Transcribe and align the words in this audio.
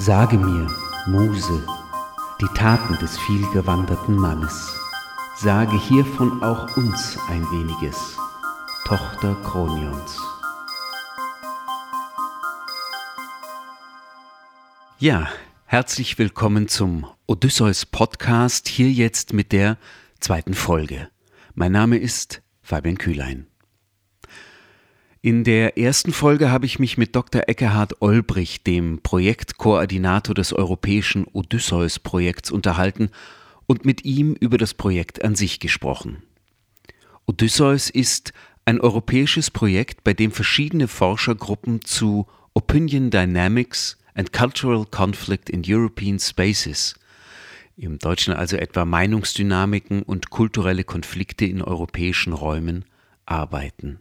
Sage 0.00 0.38
mir, 0.38 0.70
Muse, 1.06 1.66
die 2.40 2.46
Taten 2.54 2.96
des 3.00 3.18
vielgewanderten 3.18 4.14
Mannes. 4.14 4.78
Sage 5.34 5.76
hiervon 5.76 6.40
auch 6.40 6.76
uns 6.76 7.18
ein 7.28 7.42
weniges, 7.50 8.16
Tochter 8.84 9.34
Kronions. 9.42 10.20
Ja, 15.00 15.26
herzlich 15.66 16.16
willkommen 16.16 16.68
zum 16.68 17.04
Odysseus 17.26 17.84
Podcast, 17.84 18.68
hier 18.68 18.92
jetzt 18.92 19.32
mit 19.32 19.50
der 19.50 19.78
zweiten 20.20 20.54
Folge. 20.54 21.08
Mein 21.54 21.72
Name 21.72 21.98
ist 21.98 22.40
Fabian 22.62 22.98
Kühlein. 22.98 23.48
In 25.20 25.42
der 25.42 25.76
ersten 25.76 26.12
Folge 26.12 26.52
habe 26.52 26.66
ich 26.66 26.78
mich 26.78 26.96
mit 26.96 27.16
Dr. 27.16 27.42
Eckehard 27.48 28.00
Olbrich, 28.00 28.62
dem 28.62 29.00
Projektkoordinator 29.02 30.32
des 30.32 30.52
europäischen 30.52 31.26
Odysseus-Projekts, 31.32 32.52
unterhalten 32.52 33.10
und 33.66 33.84
mit 33.84 34.04
ihm 34.04 34.34
über 34.34 34.58
das 34.58 34.74
Projekt 34.74 35.24
an 35.24 35.34
sich 35.34 35.58
gesprochen. 35.58 36.22
Odysseus 37.26 37.90
ist 37.90 38.32
ein 38.64 38.80
europäisches 38.80 39.50
Projekt, 39.50 40.04
bei 40.04 40.14
dem 40.14 40.30
verschiedene 40.30 40.86
Forschergruppen 40.86 41.82
zu 41.82 42.28
Opinion 42.54 43.10
Dynamics 43.10 43.98
and 44.14 44.32
Cultural 44.32 44.86
Conflict 44.86 45.50
in 45.50 45.62
European 45.66 46.20
Spaces, 46.20 46.94
im 47.76 47.98
Deutschen 47.98 48.34
also 48.34 48.56
etwa 48.56 48.84
Meinungsdynamiken 48.84 50.02
und 50.04 50.30
kulturelle 50.30 50.84
Konflikte 50.84 51.44
in 51.44 51.60
europäischen 51.60 52.32
Räumen, 52.32 52.84
arbeiten. 53.26 53.98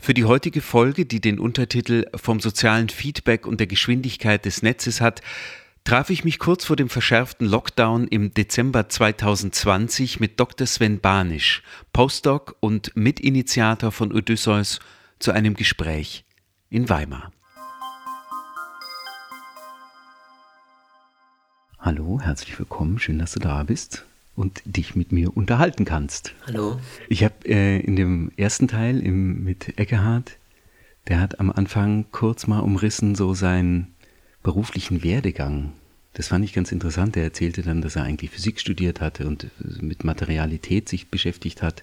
Für 0.00 0.14
die 0.14 0.24
heutige 0.24 0.60
Folge, 0.60 1.06
die 1.06 1.20
den 1.20 1.38
Untertitel 1.38 2.06
Vom 2.14 2.40
sozialen 2.40 2.88
Feedback 2.88 3.46
und 3.46 3.60
der 3.60 3.66
Geschwindigkeit 3.66 4.44
des 4.44 4.62
Netzes 4.62 5.00
hat, 5.00 5.20
traf 5.84 6.10
ich 6.10 6.24
mich 6.24 6.38
kurz 6.38 6.64
vor 6.64 6.76
dem 6.76 6.88
verschärften 6.88 7.46
Lockdown 7.46 8.08
im 8.08 8.32
Dezember 8.32 8.88
2020 8.88 10.20
mit 10.20 10.38
Dr. 10.38 10.66
Sven 10.66 11.00
Banisch, 11.00 11.62
Postdoc 11.92 12.56
und 12.60 12.96
Mitinitiator 12.96 13.92
von 13.92 14.12
Odysseus, 14.12 14.80
zu 15.18 15.32
einem 15.32 15.54
Gespräch 15.54 16.24
in 16.70 16.88
Weimar. 16.88 17.32
Hallo, 21.78 22.20
herzlich 22.20 22.58
willkommen, 22.58 22.98
schön, 22.98 23.18
dass 23.18 23.32
du 23.32 23.40
da 23.40 23.62
bist 23.64 24.07
und 24.38 24.62
dich 24.64 24.94
mit 24.94 25.10
mir 25.10 25.36
unterhalten 25.36 25.84
kannst. 25.84 26.32
Hallo. 26.46 26.78
Ich 27.08 27.24
habe 27.24 27.34
äh, 27.44 27.80
in 27.80 27.96
dem 27.96 28.30
ersten 28.36 28.68
Teil 28.68 29.00
im, 29.00 29.42
mit 29.42 29.76
Eckehard, 29.78 30.36
der 31.08 31.20
hat 31.20 31.40
am 31.40 31.50
Anfang 31.50 32.06
kurz 32.12 32.46
mal 32.46 32.60
umrissen 32.60 33.16
so 33.16 33.34
seinen 33.34 33.94
beruflichen 34.44 35.02
Werdegang. 35.02 35.72
Das 36.14 36.28
fand 36.28 36.44
ich 36.44 36.52
ganz 36.52 36.70
interessant. 36.70 37.16
Er 37.16 37.24
erzählte 37.24 37.62
dann, 37.62 37.82
dass 37.82 37.96
er 37.96 38.04
eigentlich 38.04 38.30
Physik 38.30 38.60
studiert 38.60 39.00
hatte 39.00 39.26
und 39.26 39.44
äh, 39.44 39.48
mit 39.80 40.04
Materialität 40.04 40.88
sich 40.88 41.08
beschäftigt 41.08 41.60
hat 41.60 41.82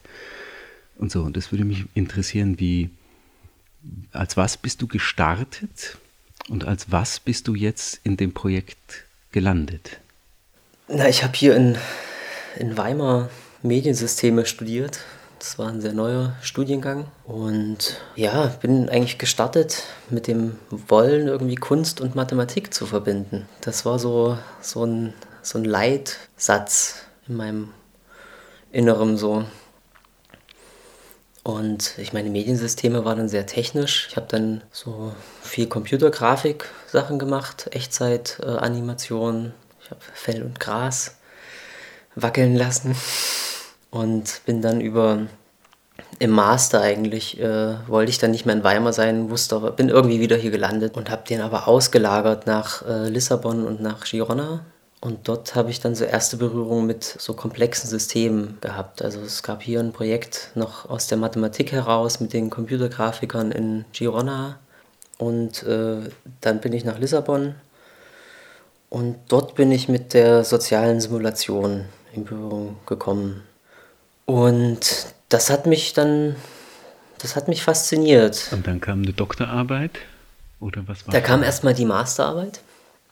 und 0.98 1.11
so. 1.11 1.23
Und 1.23 1.36
das 1.36 1.52
würde 1.52 1.66
mich 1.66 1.83
interessieren, 1.94 2.58
wie, 2.58 2.89
als 4.14 4.38
was 4.38 4.56
bist 4.56 4.81
du 4.81 4.88
gestartet 4.88 5.98
und 6.48 6.64
als 6.64 6.89
was 6.89 7.20
bist 7.20 7.50
du 7.50 7.56
jetzt 7.56 8.00
in 8.06 8.16
dem 8.16 8.33
Projekt 8.33 9.03
gelandet? 9.33 10.00
Na, 10.88 11.09
ich 11.09 11.22
habe 11.22 11.33
hier 11.36 11.53
in 11.58 11.78
in 12.58 12.78
Weimar 12.78 13.30
Mediensysteme 13.61 14.45
studiert. 14.45 15.00
Das 15.39 15.59
war 15.59 15.67
ein 15.67 15.81
sehr 15.81 15.94
neuer 15.94 16.36
Studiengang. 16.42 17.08
Und 17.25 18.00
ja, 18.16 18.48
bin 18.61 18.89
eigentlich 18.89 19.17
gestartet 19.17 19.84
mit 20.09 20.28
dem 20.28 20.58
Wollen, 20.70 21.28
irgendwie 21.28 21.56
Kunst 21.56 22.02
und 22.02 22.16
Mathematik 22.16 22.73
zu 22.73 22.86
verbinden. 22.86 23.48
Das 23.61 23.86
war 23.86 24.00
so, 24.00 24.38
so, 24.61 24.86
ein, 24.86 25.14
so 25.42 25.59
ein 25.59 25.66
Leitsatz 25.66 27.06
in 27.28 27.36
meinem 27.36 27.70
Inneren 28.72 29.17
so. 29.17 29.45
Und 31.43 31.99
ich 31.99 32.11
meine, 32.11 32.32
Mediensysteme 32.32 33.05
waren 33.05 33.20
dann 33.20 33.30
sehr 33.30 33.45
technisch. 33.45 34.08
Ich 34.10 34.16
habe 34.16 34.26
dann 34.27 34.64
so 34.72 35.14
viel 35.43 35.67
Computergrafik-Sachen 35.67 37.20
gemacht, 37.20 37.67
Echtzeit-Animation. 37.72 39.54
Ich 39.83 39.92
habe 39.92 40.02
Fell 40.16 40.42
und 40.42 40.60
Gras 40.60 41.17
wackeln 42.15 42.55
lassen 42.55 42.95
und 43.92 44.42
bin 44.45 44.61
dann 44.61 44.81
über 44.81 45.21
im 46.20 46.31
Master 46.31 46.81
eigentlich 46.81 47.39
äh, 47.39 47.76
wollte 47.87 48.09
ich 48.09 48.17
dann 48.17 48.31
nicht 48.31 48.45
mehr 48.45 48.55
in 48.55 48.64
Weimar 48.64 48.93
sein, 48.93 49.30
wusste 49.30 49.55
aber, 49.58 49.71
bin 49.71 49.89
irgendwie 49.89 50.20
wieder 50.20 50.37
hier 50.37 50.52
gelandet 50.52 50.95
und 50.98 51.09
habe 51.09 51.23
den 51.27 51.42
aber 51.42 51.67
ausgelagert 51.67 52.48
nach 52.48 52.86
äh, 52.87 53.09
Lissabon 53.09 53.65
und 53.65 53.81
nach 53.81 54.05
Girona. 54.05 54.65
Und 55.02 55.27
dort 55.27 55.55
habe 55.55 55.70
ich 55.70 55.81
dann 55.81 55.93
so 55.93 56.04
erste 56.04 56.37
Berührung 56.37 56.86
mit 56.86 57.04
so 57.04 57.33
komplexen 57.33 57.89
Systemen 57.89 58.58
gehabt. 58.61 59.02
Also 59.02 59.20
es 59.20 59.43
gab 59.43 59.61
hier 59.61 59.80
ein 59.80 59.92
Projekt 59.92 60.52
noch 60.55 60.89
aus 60.89 61.08
der 61.08 61.17
Mathematik 61.17 61.71
heraus 61.73 62.20
mit 62.20 62.33
den 62.33 62.49
Computergrafikern 62.49 63.52
in 63.52 63.86
Girona. 63.92 64.58
Und 65.17 65.64
äh, 65.64 65.98
dann 66.42 66.59
bin 66.59 66.73
ich 66.73 66.86
nach 66.86 66.98
Lissabon 66.98 67.55
und 68.89 69.17
dort 69.27 69.55
bin 69.55 69.71
ich 69.71 69.89
mit 69.89 70.14
der 70.14 70.43
sozialen 70.43 71.02
Simulation 71.02 71.86
in 72.15 72.26
Berührung 72.26 72.77
gekommen. 72.86 73.43
Und 74.26 75.08
das 75.30 75.49
hat 75.49 75.65
mich 75.65 75.93
dann, 75.93 76.36
das 77.20 77.36
hat 77.36 77.48
mich 77.48 77.64
fasziniert. 77.64 78.49
Und 78.52 78.67
dann 78.67 78.81
kam 78.81 79.03
eine 79.03 79.14
Doktorarbeit? 79.14 79.99
Oder 80.59 80.87
was 80.87 81.05
war 81.05 81.14
Da 81.14 81.21
kam 81.21 81.43
erstmal 81.43 81.73
die 81.73 81.86
Masterarbeit. 81.86 82.61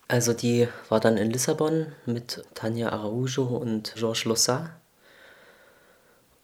Also 0.07 0.33
die 0.33 0.67
war 0.89 0.99
dann 0.99 1.17
in 1.17 1.31
Lissabon 1.31 1.87
mit 2.05 2.43
Tanja 2.53 2.89
Araujo 2.89 3.43
und 3.43 3.93
Georges 3.95 4.25
Lossat. 4.25 4.69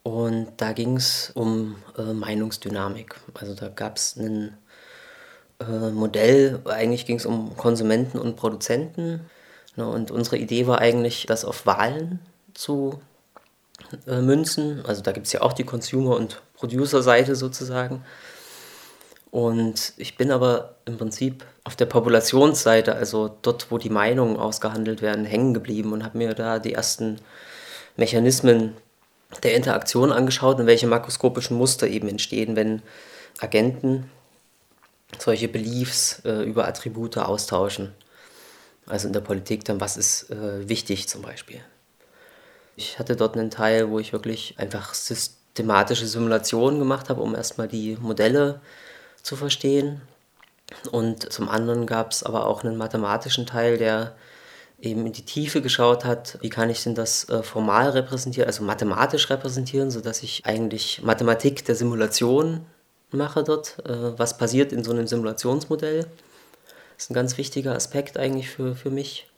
Und 0.03 0.47
da 0.57 0.71
ging 0.71 0.97
es 0.97 1.31
um 1.33 1.75
äh, 1.97 2.13
Meinungsdynamik. 2.13 3.15
Also 3.33 3.53
da 3.53 3.69
gab 3.69 3.97
es 3.97 4.15
ein 4.15 4.57
äh, 5.59 5.91
Modell, 5.91 6.61
eigentlich 6.65 7.05
ging 7.05 7.17
es 7.17 7.25
um 7.25 7.55
Konsumenten 7.57 8.17
und 8.17 8.37
Produzenten. 8.37 9.21
Ne, 9.75 9.87
und 9.87 10.09
unsere 10.09 10.37
Idee 10.37 10.67
war 10.67 10.79
eigentlich, 10.79 11.25
das 11.25 11.45
auf 11.45 11.65
Wahlen 11.65 12.19
zu 12.59 12.99
äh, 14.05 14.19
münzen. 14.21 14.85
Also 14.85 15.01
da 15.01 15.13
gibt 15.13 15.27
es 15.27 15.33
ja 15.33 15.41
auch 15.41 15.53
die 15.53 15.63
Consumer- 15.63 16.17
und 16.17 16.41
Producer-Seite 16.55 17.35
sozusagen. 17.35 18.03
Und 19.31 19.93
ich 19.95 20.17
bin 20.17 20.29
aber 20.31 20.75
im 20.85 20.97
Prinzip 20.97 21.45
auf 21.63 21.75
der 21.75 21.85
Populationsseite, 21.85 22.95
also 22.95 23.33
dort, 23.41 23.71
wo 23.71 23.77
die 23.77 23.89
Meinungen 23.89 24.37
ausgehandelt 24.37 25.01
werden, 25.01 25.23
hängen 25.23 25.53
geblieben 25.53 25.93
und 25.93 26.03
habe 26.03 26.17
mir 26.17 26.33
da 26.33 26.59
die 26.59 26.73
ersten 26.73 27.21
Mechanismen 27.95 28.75
der 29.43 29.55
Interaktion 29.55 30.11
angeschaut 30.11 30.59
und 30.59 30.65
welche 30.65 30.87
makroskopischen 30.87 31.55
Muster 31.55 31.87
eben 31.87 32.09
entstehen, 32.09 32.55
wenn 32.55 32.81
Agenten 33.37 34.09
solche 35.17 35.47
Beliefs 35.47 36.21
äh, 36.25 36.43
über 36.43 36.67
Attribute 36.67 37.17
austauschen. 37.19 37.93
Also 38.85 39.07
in 39.07 39.13
der 39.13 39.21
Politik 39.21 39.63
dann, 39.63 39.79
was 39.79 39.95
ist 39.95 40.31
äh, 40.31 40.67
wichtig 40.67 41.07
zum 41.07 41.21
Beispiel. 41.21 41.61
Ich 42.79 42.97
hatte 42.97 43.17
dort 43.17 43.35
einen 43.35 43.51
Teil, 43.51 43.89
wo 43.89 43.99
ich 43.99 44.13
wirklich 44.13 44.55
einfach 44.57 44.93
systematische 44.93 46.07
Simulationen 46.07 46.79
gemacht 46.79 47.09
habe, 47.09 47.21
um 47.21 47.35
erstmal 47.35 47.67
die 47.67 47.97
Modelle 47.99 48.61
zu 49.21 49.35
verstehen. 49.35 49.99
Und 50.89 51.29
zum 51.29 51.49
anderen 51.49 51.85
gab 51.85 52.13
es 52.13 52.23
aber 52.23 52.47
auch 52.47 52.63
einen 52.63 52.77
mathematischen 52.77 53.45
Teil, 53.45 53.77
der 53.77 54.15
eben 54.79 55.05
in 55.05 55.11
die 55.11 55.25
Tiefe 55.25 55.61
geschaut 55.61 56.05
hat, 56.05 56.37
wie 56.39 56.47
kann 56.47 56.69
ich 56.69 56.81
denn 56.81 56.95
das 56.95 57.27
äh, 57.27 57.43
formal 57.43 57.89
repräsentieren, 57.89 58.47
also 58.47 58.63
mathematisch 58.63 59.29
repräsentieren, 59.29 59.91
sodass 59.91 60.23
ich 60.23 60.45
eigentlich 60.45 61.01
Mathematik 61.03 61.65
der 61.65 61.75
Simulation 61.75 62.65
mache 63.11 63.43
dort, 63.43 63.77
äh, 63.85 64.17
was 64.17 64.37
passiert 64.37 64.71
in 64.71 64.85
so 64.85 64.91
einem 64.91 65.05
Simulationsmodell. 65.05 66.05
Das 66.95 67.03
ist 67.03 67.11
ein 67.11 67.13
ganz 67.13 67.37
wichtiger 67.37 67.75
Aspekt 67.75 68.17
eigentlich 68.17 68.49
für, 68.49 68.73
für 68.73 68.89
mich. 68.89 69.28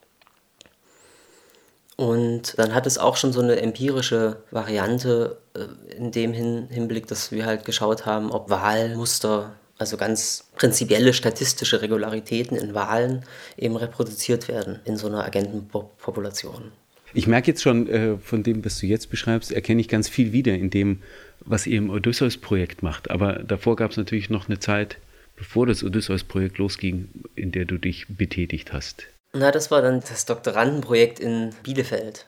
Und 2.01 2.57
dann 2.57 2.73
hat 2.73 2.87
es 2.87 2.97
auch 2.97 3.15
schon 3.15 3.31
so 3.31 3.41
eine 3.41 3.61
empirische 3.61 4.37
Variante 4.49 5.37
äh, 5.53 5.95
in 5.95 6.09
dem 6.09 6.33
Hin 6.33 6.67
Hinblick, 6.67 7.05
dass 7.05 7.31
wir 7.31 7.45
halt 7.45 7.63
geschaut 7.63 8.07
haben, 8.07 8.31
ob 8.31 8.49
Wahlmuster, 8.49 9.53
also 9.77 9.97
ganz 9.97 10.45
prinzipielle 10.55 11.13
statistische 11.13 11.83
Regularitäten 11.83 12.57
in 12.57 12.73
Wahlen 12.73 13.23
eben 13.55 13.75
reproduziert 13.75 14.47
werden 14.47 14.79
in 14.83 14.97
so 14.97 15.05
einer 15.05 15.23
Agentenpopulation. 15.23 16.71
Ich 17.13 17.27
merke 17.27 17.51
jetzt 17.51 17.61
schon 17.61 17.87
äh, 17.87 18.17
von 18.17 18.41
dem, 18.41 18.65
was 18.65 18.79
du 18.79 18.87
jetzt 18.87 19.11
beschreibst, 19.11 19.51
erkenne 19.51 19.79
ich 19.79 19.87
ganz 19.87 20.09
viel 20.09 20.31
wieder 20.31 20.55
in 20.55 20.71
dem, 20.71 21.03
was 21.41 21.67
ihr 21.67 21.77
im 21.77 21.91
Odysseus-Projekt 21.91 22.81
macht. 22.81 23.11
Aber 23.11 23.43
davor 23.43 23.75
gab 23.75 23.91
es 23.91 23.97
natürlich 23.97 24.31
noch 24.31 24.49
eine 24.49 24.57
Zeit, 24.57 24.97
bevor 25.35 25.67
das 25.67 25.83
Odysseus-Projekt 25.83 26.57
losging, 26.57 27.09
in 27.35 27.51
der 27.51 27.65
du 27.65 27.77
dich 27.77 28.07
betätigt 28.09 28.73
hast. 28.73 29.05
Na, 29.33 29.51
das 29.51 29.71
war 29.71 29.81
dann 29.81 30.01
das 30.01 30.25
Doktorandenprojekt 30.25 31.19
in 31.19 31.51
Bielefeld. 31.63 32.27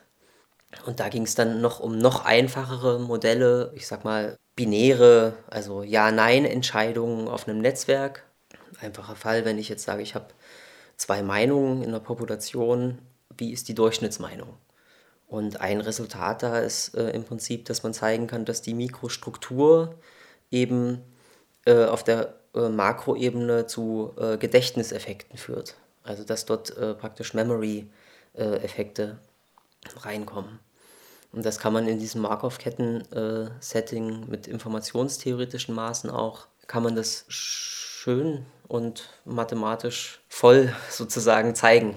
Und 0.85 1.00
da 1.00 1.09
ging 1.09 1.23
es 1.23 1.35
dann 1.35 1.61
noch 1.61 1.79
um 1.79 1.97
noch 1.97 2.25
einfachere 2.25 3.00
Modelle, 3.00 3.71
ich 3.75 3.88
sag 3.88 4.05
mal 4.05 4.38
binäre, 4.55 5.33
also 5.50 5.83
Ja-Nein-Entscheidungen 5.83 7.27
auf 7.27 7.47
einem 7.47 7.59
Netzwerk. 7.59 8.23
Einfacher 8.79 9.15
Fall, 9.15 9.45
wenn 9.45 9.59
ich 9.59 9.69
jetzt 9.69 9.83
sage, 9.83 10.01
ich 10.01 10.15
habe 10.15 10.27
zwei 10.97 11.23
Meinungen 11.23 11.83
in 11.83 11.91
der 11.91 12.00
Population, 12.00 13.00
wie 13.38 13.51
ist 13.51 13.67
die 13.67 13.75
Durchschnittsmeinung? 13.75 14.57
Und 15.27 15.59
ein 15.61 15.81
Resultat 15.81 16.44
da 16.44 16.59
ist 16.59 16.95
äh, 16.95 17.09
im 17.11 17.23
Prinzip, 17.25 17.65
dass 17.65 17.83
man 17.83 17.94
zeigen 17.94 18.27
kann, 18.27 18.45
dass 18.45 18.61
die 18.61 18.73
Mikrostruktur 18.73 19.95
eben 20.51 21.01
äh, 21.65 21.85
auf 21.85 22.03
der 22.03 22.35
äh, 22.56 22.69
Makroebene 22.69 23.67
zu 23.67 24.13
äh, 24.17 24.38
Gedächtniseffekten 24.38 25.38
führt. 25.38 25.75
Also 26.03 26.23
dass 26.23 26.45
dort 26.45 26.75
äh, 26.77 26.94
praktisch 26.94 27.33
Memory-Effekte 27.33 29.17
reinkommen. 30.01 30.59
Und 31.31 31.45
das 31.45 31.59
kann 31.59 31.73
man 31.73 31.88
in 31.88 32.00
diesem 32.00 32.21
Markov-Ketten-Setting 32.21 34.29
mit 34.29 34.47
informationstheoretischen 34.47 35.73
Maßen 35.73 36.09
auch, 36.09 36.47
kann 36.67 36.83
man 36.83 36.95
das 36.95 37.25
schön 37.27 38.45
und 38.67 39.09
mathematisch 39.25 40.21
voll 40.29 40.73
sozusagen 40.89 41.55
zeigen 41.55 41.95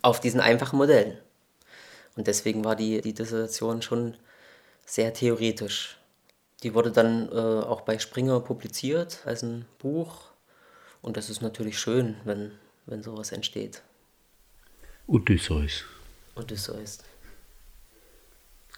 auf 0.00 0.20
diesen 0.20 0.40
einfachen 0.40 0.78
Modellen. 0.78 1.18
Und 2.16 2.26
deswegen 2.26 2.64
war 2.64 2.76
die, 2.76 3.00
die 3.00 3.14
Dissertation 3.14 3.82
schon 3.82 4.16
sehr 4.84 5.14
theoretisch. 5.14 5.98
Die 6.62 6.74
wurde 6.74 6.92
dann 6.92 7.28
äh, 7.30 7.64
auch 7.64 7.82
bei 7.82 7.98
Springer 7.98 8.40
publiziert 8.40 9.20
als 9.24 9.42
ein 9.42 9.66
Buch. 9.78 10.22
Und 11.00 11.16
das 11.16 11.30
ist 11.30 11.42
natürlich 11.42 11.78
schön, 11.78 12.16
wenn, 12.24 12.52
wenn 12.86 13.02
sowas 13.02 13.32
entsteht. 13.32 13.82
Odysseus. 15.06 15.84
Odysseus. 16.34 16.98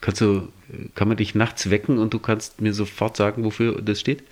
Kannst 0.01 0.21
du, 0.21 0.49
kann 0.95 1.09
man 1.09 1.17
dich 1.17 1.35
nachts 1.35 1.71
wecken 1.71 1.99
und 1.99 2.13
du 2.13 2.19
kannst 2.19 2.61
mir 2.61 2.75
sofort 2.75 3.17
sagen, 3.17 3.45
wofür 3.45 3.81
das 3.81 4.01
steht? 4.01 4.23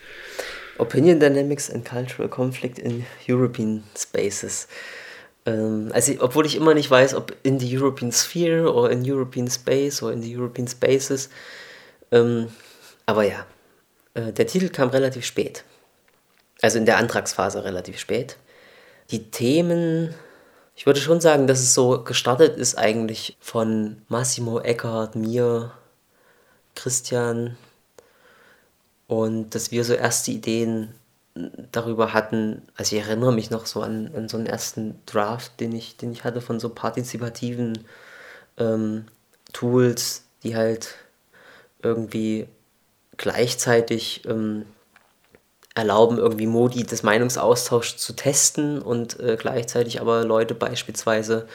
Opinion 0.79 1.21
Dynamics 1.21 1.71
and 1.71 1.85
Cultural 1.85 2.29
Conflict 2.29 2.79
in 2.79 3.07
European 3.29 3.85
Spaces. 3.97 4.69
Ähm, 5.47 5.91
also, 5.93 6.13
obwohl 6.21 6.47
ich 6.47 6.57
immer 6.57 6.75
nicht 6.75 6.91
weiß, 6.91 7.15
ob 7.15 7.35
in 7.43 7.59
the 7.59 7.79
European 7.79 8.13
Sphere 8.13 8.73
oder 8.73 8.91
in 8.91 9.11
European 9.11 9.49
Space 9.51 10.03
oder 10.03 10.13
in 10.13 10.23
the 10.23 10.37
European 10.37 10.69
Spaces. 10.69 11.31
Ähm, 12.11 12.49
aber 13.07 13.25
ja, 13.25 13.47
äh, 14.15 14.33
der 14.33 14.47
Titel 14.47 14.69
kam 14.69 14.91
relativ 14.91 15.25
spät. 15.25 15.65
Also 16.61 16.79
in 16.79 16.87
der 16.87 16.99
Antragsphase 16.99 17.65
relativ 17.65 17.99
spät. 17.99 18.37
Die 19.13 19.31
Themen 19.31 20.15
ich 20.75 20.87
würde 20.87 21.01
schon 21.01 21.21
sagen, 21.21 21.47
dass 21.47 21.61
es 21.61 21.75
so 21.75 22.03
gestartet 22.03 22.57
ist 22.57 22.77
eigentlich 22.77 23.37
von 23.41 24.03
Massimo 24.09 24.59
Eckhardt, 24.59 25.17
mir, 25.17 25.73
Christian. 26.75 27.57
Und 29.07 29.55
dass 29.55 29.71
wir 29.71 29.85
so 29.85 29.93
erste 29.93 30.31
Ideen 30.31 30.95
darüber 31.71 32.13
hatten, 32.13 32.63
also 32.77 32.97
ich 32.97 33.03
erinnere 33.03 33.33
mich 33.33 33.51
noch 33.51 33.67
so 33.67 33.83
an, 33.83 34.11
an 34.15 34.29
so 34.29 34.37
einen 34.37 34.47
ersten 34.47 35.01
Draft, 35.07 35.61
den 35.61 35.73
ich, 35.73 35.97
den 35.97 36.13
ich 36.13 36.25
hatte 36.25 36.41
von 36.41 36.61
so 36.61 36.71
partizipativen 36.71 37.85
ähm, 38.59 39.07
Tools, 39.53 40.25
die 40.43 40.57
halt 40.57 40.95
irgendwie 41.83 42.49
gleichzeitig 43.19 44.23
ähm, 44.27 44.67
erlauben, 45.75 46.19
irgendwie 46.19 46.47
Modi 46.47 46.85
des 46.85 47.03
Meinungsaustauschs 47.03 47.97
zu 47.97 48.15
testen 48.15 48.81
und 48.81 49.19
äh, 49.21 49.37
gleichzeitig 49.39 50.01
aber 50.01 50.25
Leute 50.25 50.55
beispielsweise 50.55 51.47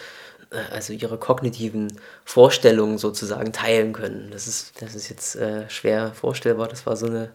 äh, 0.49 0.73
also 0.73 0.93
ihre 0.93 1.17
kognitiven 1.17 1.93
Vorstellungen 2.25 2.97
sozusagen 2.97 3.53
teilen 3.53 3.93
können. 3.93 4.29
Das 4.31 4.47
ist, 4.47 4.81
das 4.81 4.95
ist 4.95 5.09
jetzt 5.09 5.35
äh, 5.35 5.69
schwer 5.69 6.13
vorstellbar. 6.13 6.67
Das 6.67 6.85
war 6.85 6.95
so 6.95 7.05
eine. 7.05 7.31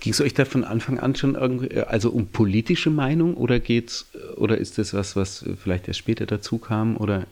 Ging 0.00 0.12
es 0.12 0.20
euch 0.20 0.32
da 0.32 0.44
von 0.44 0.64
Anfang 0.64 0.98
an 1.00 1.14
schon 1.14 1.34
irgendwie, 1.34 1.68
äh, 1.68 1.82
also 1.82 2.10
um 2.10 2.28
politische 2.28 2.90
Meinung 2.90 3.34
oder 3.34 3.60
geht's, 3.60 4.06
oder 4.36 4.56
ist 4.56 4.78
das 4.78 4.94
was, 4.94 5.16
was 5.16 5.44
vielleicht 5.62 5.88
erst 5.88 5.98
später 5.98 6.24
dazu 6.24 6.58
kam 6.58 6.96
oder? 6.96 7.24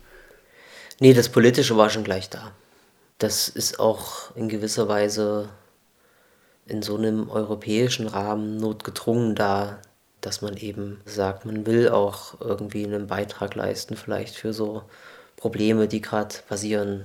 Nee, 1.00 1.15
das 1.15 1.29
Politische 1.31 1.77
war 1.77 1.88
schon 1.88 2.05
gleich 2.05 2.29
da. 2.29 2.53
Das 3.19 3.49
ist 3.49 3.81
auch 3.81 4.35
in 4.37 4.49
gewisser 4.49 4.88
Weise 4.88 5.49
in 6.67 6.83
so 6.83 6.97
einem 6.97 7.31
europäischen 7.31 8.09
Rahmen 8.09 8.59
notgedrungen 8.59 9.35
da, 9.35 9.79
dass 10.21 10.43
man 10.43 10.57
eben 10.57 11.01
sagt, 11.05 11.47
man 11.47 11.67
will 11.67 11.89
auch 11.89 12.41
irgendwie 12.41 12.85
einen 12.85 13.07
Beitrag 13.07 13.55
leisten, 13.55 13.97
vielleicht 13.97 14.35
für 14.35 14.53
so 14.53 14.83
Probleme, 15.37 15.89
die 15.89 16.01
gerade 16.01 16.35
passieren. 16.49 17.05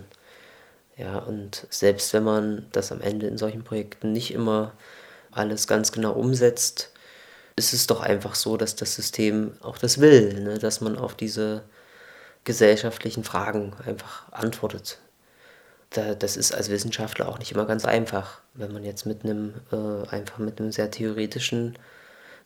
Ja, 0.98 1.20
und 1.20 1.68
selbst 1.70 2.14
wenn 2.14 2.24
man 2.24 2.66
das 2.72 2.92
am 2.92 3.02
Ende 3.02 3.28
in 3.28 3.38
solchen 3.38 3.64
Projekten 3.64 4.12
nicht 4.12 4.34
immer 4.34 4.74
alles 5.32 5.68
ganz 5.68 5.92
genau 5.92 6.14
umsetzt, 6.14 6.92
ist 7.56 7.74
es 7.74 7.88
doch 7.88 8.02
einfach 8.02 8.36
so, 8.36 8.58
dass 8.58 8.76
das 8.76 8.96
System 8.96 9.54
auch 9.62 9.78
das 9.78 10.00
will, 10.00 10.42
ne? 10.42 10.58
dass 10.60 10.82
man 10.82 10.98
auf 10.98 11.16
diese 11.16 11.64
gesellschaftlichen 12.44 13.24
Fragen 13.24 13.74
einfach 13.86 14.32
antwortet 14.32 15.00
da, 15.92 16.16
das 16.16 16.38
ist 16.38 16.54
als 16.54 16.70
Wissenschaftler 16.70 17.28
auch 17.28 17.40
nicht 17.40 17.52
immer 17.52 17.66
ganz 17.66 17.86
einfach, 17.86 18.42
wenn 18.54 18.72
man 18.72 18.84
jetzt 18.84 19.06
mit 19.06 19.24
einem 19.24 19.54
äh, 19.72 20.08
einfach 20.10 20.40
mit 20.40 20.60
einem 20.60 20.72
sehr 20.72 20.90
theoretischen 20.90 21.78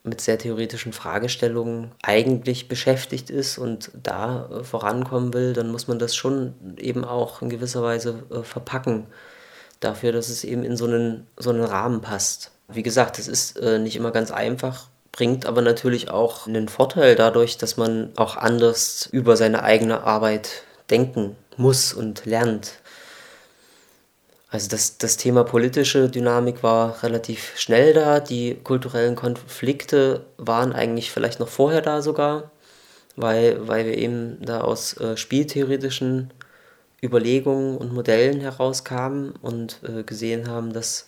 mit 0.05 0.21
sehr 0.21 0.37
theoretischen 0.37 0.93
Fragestellungen 0.93 1.91
eigentlich 2.03 2.67
beschäftigt 2.67 3.31
ist 3.31 3.57
und 3.57 3.91
da 4.01 4.49
äh, 4.51 4.63
vorankommen 4.63 5.33
will, 5.33 5.53
dann 5.53 5.71
muss 5.71 5.87
man 5.87 5.99
das 5.99 6.15
schon 6.15 6.53
eben 6.77 7.03
auch 7.03 7.41
in 7.41 7.49
gewisser 7.49 7.81
Weise 7.81 8.23
äh, 8.29 8.43
verpacken, 8.43 9.07
dafür, 9.79 10.11
dass 10.11 10.29
es 10.29 10.43
eben 10.43 10.63
in 10.63 10.77
so 10.77 10.85
einen, 10.85 11.27
so 11.37 11.49
einen 11.49 11.63
Rahmen 11.63 12.01
passt. 12.01 12.51
Wie 12.67 12.83
gesagt, 12.83 13.19
es 13.19 13.27
ist 13.27 13.57
äh, 13.57 13.79
nicht 13.79 13.95
immer 13.95 14.11
ganz 14.11 14.31
einfach, 14.31 14.87
bringt 15.11 15.45
aber 15.45 15.61
natürlich 15.61 16.09
auch 16.11 16.47
einen 16.47 16.69
Vorteil 16.69 17.15
dadurch, 17.15 17.57
dass 17.57 17.77
man 17.77 18.11
auch 18.15 18.37
anders 18.37 19.09
über 19.11 19.35
seine 19.35 19.63
eigene 19.63 20.03
Arbeit 20.03 20.63
denken 20.89 21.35
muss 21.57 21.93
und 21.93 22.25
lernt. 22.25 22.73
Also 24.49 24.69
das, 24.69 24.97
das 24.97 25.17
Thema 25.17 25.43
politische 25.43 26.09
Dynamik 26.09 26.63
war 26.63 27.01
relativ 27.03 27.57
schnell 27.57 27.93
da. 27.93 28.19
Die 28.19 28.55
kulturellen 28.63 29.15
Konflikte 29.15 30.25
waren 30.37 30.71
eigentlich 30.71 31.11
vielleicht 31.11 31.39
noch 31.39 31.49
vorher 31.49 31.81
da 31.81 32.01
sogar, 32.01 32.51
weil, 33.15 33.67
weil 33.67 33.85
wir 33.85 33.97
eben 33.97 34.37
da 34.41 34.61
aus 34.61 34.97
äh, 34.97 35.17
spieltheoretischen 35.17 36.31
Überlegungen 37.03 37.77
und 37.77 37.93
Modellen 37.93 38.39
herauskamen 38.39 39.33
und 39.41 39.79
äh, 39.83 40.03
gesehen 40.03 40.47
haben, 40.47 40.73
dass 40.73 41.07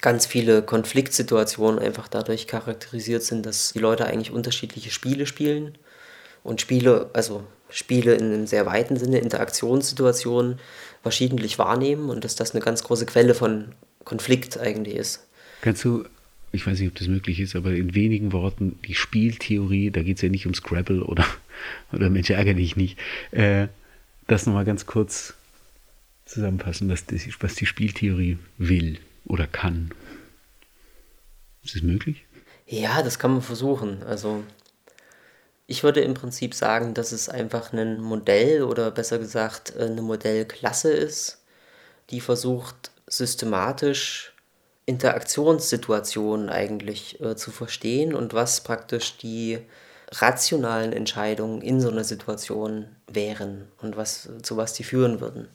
ganz 0.00 0.26
viele 0.26 0.62
Konfliktsituationen 0.62 1.78
einfach 1.78 2.08
dadurch 2.08 2.46
charakterisiert 2.46 3.22
sind, 3.22 3.44
dass 3.46 3.72
die 3.72 3.78
Leute 3.78 4.06
eigentlich 4.06 4.32
unterschiedliche 4.32 4.90
Spiele 4.90 5.26
spielen 5.26 5.76
und 6.42 6.60
Spiele, 6.60 7.10
also 7.12 7.44
Spiele 7.68 8.14
in 8.14 8.32
einem 8.32 8.46
sehr 8.46 8.66
weiten 8.66 8.96
Sinne, 8.96 9.18
Interaktionssituationen 9.18 10.58
verschiedentlich 11.02 11.58
wahrnehmen 11.58 12.10
und 12.10 12.24
dass 12.24 12.34
das 12.34 12.52
eine 12.52 12.62
ganz 12.62 12.82
große 12.82 13.06
Quelle 13.06 13.34
von 13.34 13.72
Konflikt 14.04 14.58
eigentlich 14.58 14.94
ist. 14.94 15.26
Kannst 15.62 15.84
du, 15.84 16.04
ich 16.52 16.66
weiß 16.66 16.78
nicht, 16.78 16.88
ob 16.88 16.96
das 16.96 17.08
möglich 17.08 17.40
ist, 17.40 17.56
aber 17.56 17.72
in 17.72 17.94
wenigen 17.94 18.32
Worten 18.32 18.78
die 18.86 18.94
Spieltheorie, 18.94 19.90
da 19.90 20.02
geht 20.02 20.16
es 20.16 20.22
ja 20.22 20.28
nicht 20.28 20.46
um 20.46 20.54
Scrabble 20.54 21.02
oder, 21.04 21.26
oder 21.92 22.10
Mensch, 22.10 22.30
ärgere 22.30 22.54
dich 22.54 22.76
nicht, 22.76 22.98
äh, 23.30 23.68
das 24.26 24.46
nochmal 24.46 24.64
ganz 24.64 24.86
kurz 24.86 25.34
zusammenfassen, 26.24 26.88
was, 26.88 27.06
das, 27.06 27.22
was 27.40 27.54
die 27.56 27.66
Spieltheorie 27.66 28.38
will 28.58 28.98
oder 29.24 29.46
kann. 29.46 29.90
Ist 31.62 31.74
das 31.74 31.82
möglich? 31.82 32.24
Ja, 32.66 33.02
das 33.02 33.18
kann 33.18 33.32
man 33.32 33.42
versuchen. 33.42 34.02
Also 34.04 34.44
ich 35.70 35.84
würde 35.84 36.00
im 36.00 36.14
Prinzip 36.14 36.54
sagen, 36.54 36.94
dass 36.94 37.12
es 37.12 37.28
einfach 37.28 37.72
ein 37.72 38.00
Modell 38.00 38.64
oder 38.64 38.90
besser 38.90 39.20
gesagt 39.20 39.76
eine 39.76 40.02
Modellklasse 40.02 40.90
ist, 40.90 41.44
die 42.10 42.20
versucht 42.20 42.90
systematisch 43.06 44.34
Interaktionssituationen 44.86 46.48
eigentlich 46.48 47.20
äh, 47.20 47.36
zu 47.36 47.52
verstehen 47.52 48.16
und 48.16 48.34
was 48.34 48.62
praktisch 48.62 49.16
die 49.18 49.60
rationalen 50.10 50.92
Entscheidungen 50.92 51.62
in 51.62 51.80
so 51.80 51.88
einer 51.88 52.02
Situation 52.02 52.88
wären 53.06 53.68
und 53.80 53.96
was, 53.96 54.28
zu 54.42 54.56
was 54.56 54.72
die 54.72 54.82
führen 54.82 55.20
würden. 55.20 55.46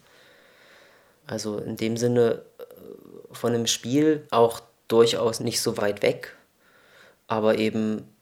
Also 1.28 1.58
in 1.58 1.76
dem 1.76 1.98
Sinne 1.98 2.42
äh, 2.60 2.64
von 3.34 3.54
einem 3.54 3.68
Spiel 3.68 4.26
auch 4.32 4.62
durchaus 4.88 5.42
nicht 5.42 5.60
so 5.60 5.76
weit 5.76 6.02
weg, 6.04 6.38
aber 7.28 7.58
eben 7.58 8.15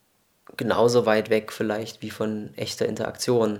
genauso 0.57 1.05
weit 1.05 1.29
weg 1.29 1.51
vielleicht 1.51 2.01
wie 2.01 2.09
von 2.09 2.51
echter 2.55 2.85
Interaktion. 2.85 3.59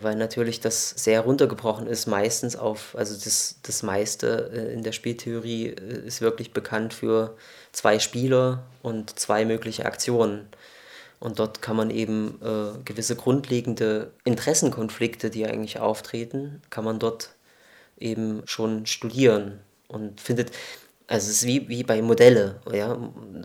Weil 0.00 0.14
natürlich 0.14 0.60
das 0.60 0.90
sehr 0.90 1.22
runtergebrochen 1.22 1.88
ist, 1.88 2.06
meistens 2.06 2.54
auf, 2.54 2.94
also 2.96 3.14
das, 3.14 3.56
das 3.62 3.82
meiste 3.82 4.50
äh, 4.54 4.72
in 4.72 4.84
der 4.84 4.92
Spieltheorie 4.92 5.70
äh, 5.70 6.06
ist 6.06 6.20
wirklich 6.20 6.52
bekannt 6.52 6.94
für 6.94 7.36
zwei 7.72 7.98
Spieler 7.98 8.64
und 8.82 9.18
zwei 9.18 9.44
mögliche 9.44 9.86
Aktionen. 9.86 10.48
Und 11.18 11.40
dort 11.40 11.62
kann 11.62 11.76
man 11.76 11.90
eben 11.90 12.40
äh, 12.42 12.78
gewisse 12.84 13.16
grundlegende 13.16 14.12
Interessenkonflikte, 14.22 15.30
die 15.30 15.46
eigentlich 15.46 15.80
auftreten, 15.80 16.62
kann 16.70 16.84
man 16.84 17.00
dort 17.00 17.30
eben 17.98 18.42
schon 18.46 18.86
studieren 18.86 19.58
und 19.88 20.20
findet, 20.20 20.52
also 21.08 21.28
es 21.28 21.38
ist 21.38 21.46
wie, 21.46 21.68
wie 21.68 21.82
bei 21.82 22.02
Modelle, 22.02 22.60
ja, 22.72 22.96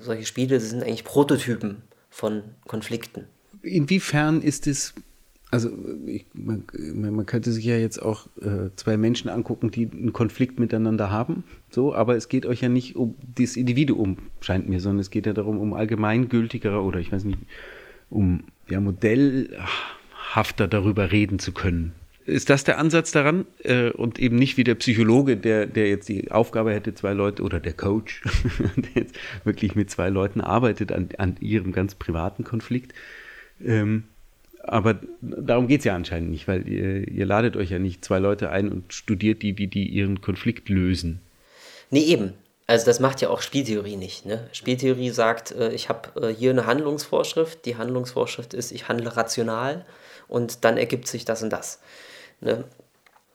solche 0.02 0.28
Spiele, 0.28 0.60
sind 0.60 0.84
eigentlich 0.84 1.04
Prototypen 1.04 1.82
von 2.14 2.44
Konflikten. 2.68 3.26
inwiefern 3.64 4.42
ist 4.42 4.68
es, 4.68 4.94
also 5.50 5.70
ich, 6.06 6.28
man, 6.34 6.64
man, 6.94 7.26
könnte 7.26 7.52
sich 7.52 7.66
ja 7.66 7.76
jetzt 7.76 8.00
auch 8.00 8.28
äh, 8.40 8.70
zwei 8.76 8.98
Menschen 8.98 9.30
angucken, 9.30 9.72
die 9.72 9.90
einen 9.92 10.14
Konflikt 10.14 10.60
miteinander 10.60 11.10
haben, 11.10 11.44
so, 11.72 11.96
aber 11.96 12.16
es 12.16 12.30
geht 12.30 12.46
euch 12.46 12.62
ja 12.62 12.70
nicht 12.70 12.96
um 12.96 13.16
das 13.36 13.56
Individuum, 13.56 14.18
scheint 14.42 14.70
mir, 14.70 14.80
sondern 14.80 15.00
es 15.00 15.10
geht 15.10 15.26
ja 15.26 15.34
darum, 15.34 15.60
um 15.60 15.74
allgemeingültigere 15.74 16.82
oder 16.82 17.00
ich 17.00 17.12
weiß 17.12 17.24
nicht, 17.24 17.40
um 18.12 18.44
ja 18.70 18.80
modellhafter 18.80 20.68
darüber 20.68 21.12
reden 21.12 21.40
zu 21.40 21.52
können. 21.52 21.94
Ist 22.26 22.50
das 22.50 22.64
der 22.64 22.78
Ansatz 22.78 23.12
daran? 23.12 23.46
Äh, 23.64 23.90
und 23.90 24.18
eben 24.20 24.38
nicht 24.38 24.58
wie 24.58 24.64
der 24.64 24.76
Psychologe, 24.76 25.36
der, 25.36 25.66
der 25.66 25.90
jetzt 25.90 26.08
die 26.08 26.32
Aufgabe 26.32 26.74
hätte, 26.74 26.94
zwei 26.94 27.14
Leute, 27.14 27.44
oder 27.44 27.60
der 27.60 27.74
Coach, 27.74 28.22
der 28.76 29.04
jetzt 29.04 29.16
wirklich 29.44 29.76
mit 29.76 29.90
zwei 29.90 30.10
Leuten 30.10 30.40
arbeitet 30.40 30.92
an, 30.92 31.10
an 31.18 31.36
ihrem 31.42 31.74
ganz 31.74 31.96
privaten 31.96 32.44
Konflikt. 32.44 32.94
Ähm, 33.64 34.06
aber 34.64 35.00
darum 35.22 35.68
geht 35.68 35.80
es 35.80 35.86
ja 35.86 35.94
anscheinend 35.94 36.32
nicht, 36.32 36.48
weil 36.48 36.68
ihr, 36.68 37.06
ihr, 37.08 37.26
ladet 37.26 37.58
euch 37.58 37.70
ja 37.70 37.80
nicht 37.80 38.06
zwei 38.06 38.20
Leute 38.20 38.50
ein 38.50 38.72
und 38.72 38.94
studiert 38.94 39.42
die, 39.42 39.58
wie 39.58 39.68
die 39.68 39.88
ihren 39.88 40.22
Konflikt 40.22 40.70
lösen. 40.70 41.20
Nee, 41.90 42.06
eben. 42.06 42.34
Also 42.66 42.86
das 42.86 43.02
macht 43.02 43.20
ja 43.20 43.30
auch 43.30 43.42
Spieltheorie 43.42 43.98
nicht. 43.98 44.26
Ne? 44.26 44.48
Spieltheorie 44.54 45.10
sagt, 45.10 45.52
äh, 45.52 45.74
ich 45.74 45.90
habe 45.90 46.30
äh, 46.30 46.34
hier 46.34 46.52
eine 46.52 46.66
Handlungsvorschrift. 46.66 47.66
Die 47.66 47.76
Handlungsvorschrift 47.76 48.54
ist, 48.54 48.72
ich 48.72 48.88
handle 48.88 49.18
rational 49.18 49.86
und 50.30 50.64
dann 50.64 50.78
ergibt 50.78 51.10
sich 51.10 51.26
das 51.26 51.44
und 51.44 51.52
das. 51.52 51.82
Ne? 52.44 52.66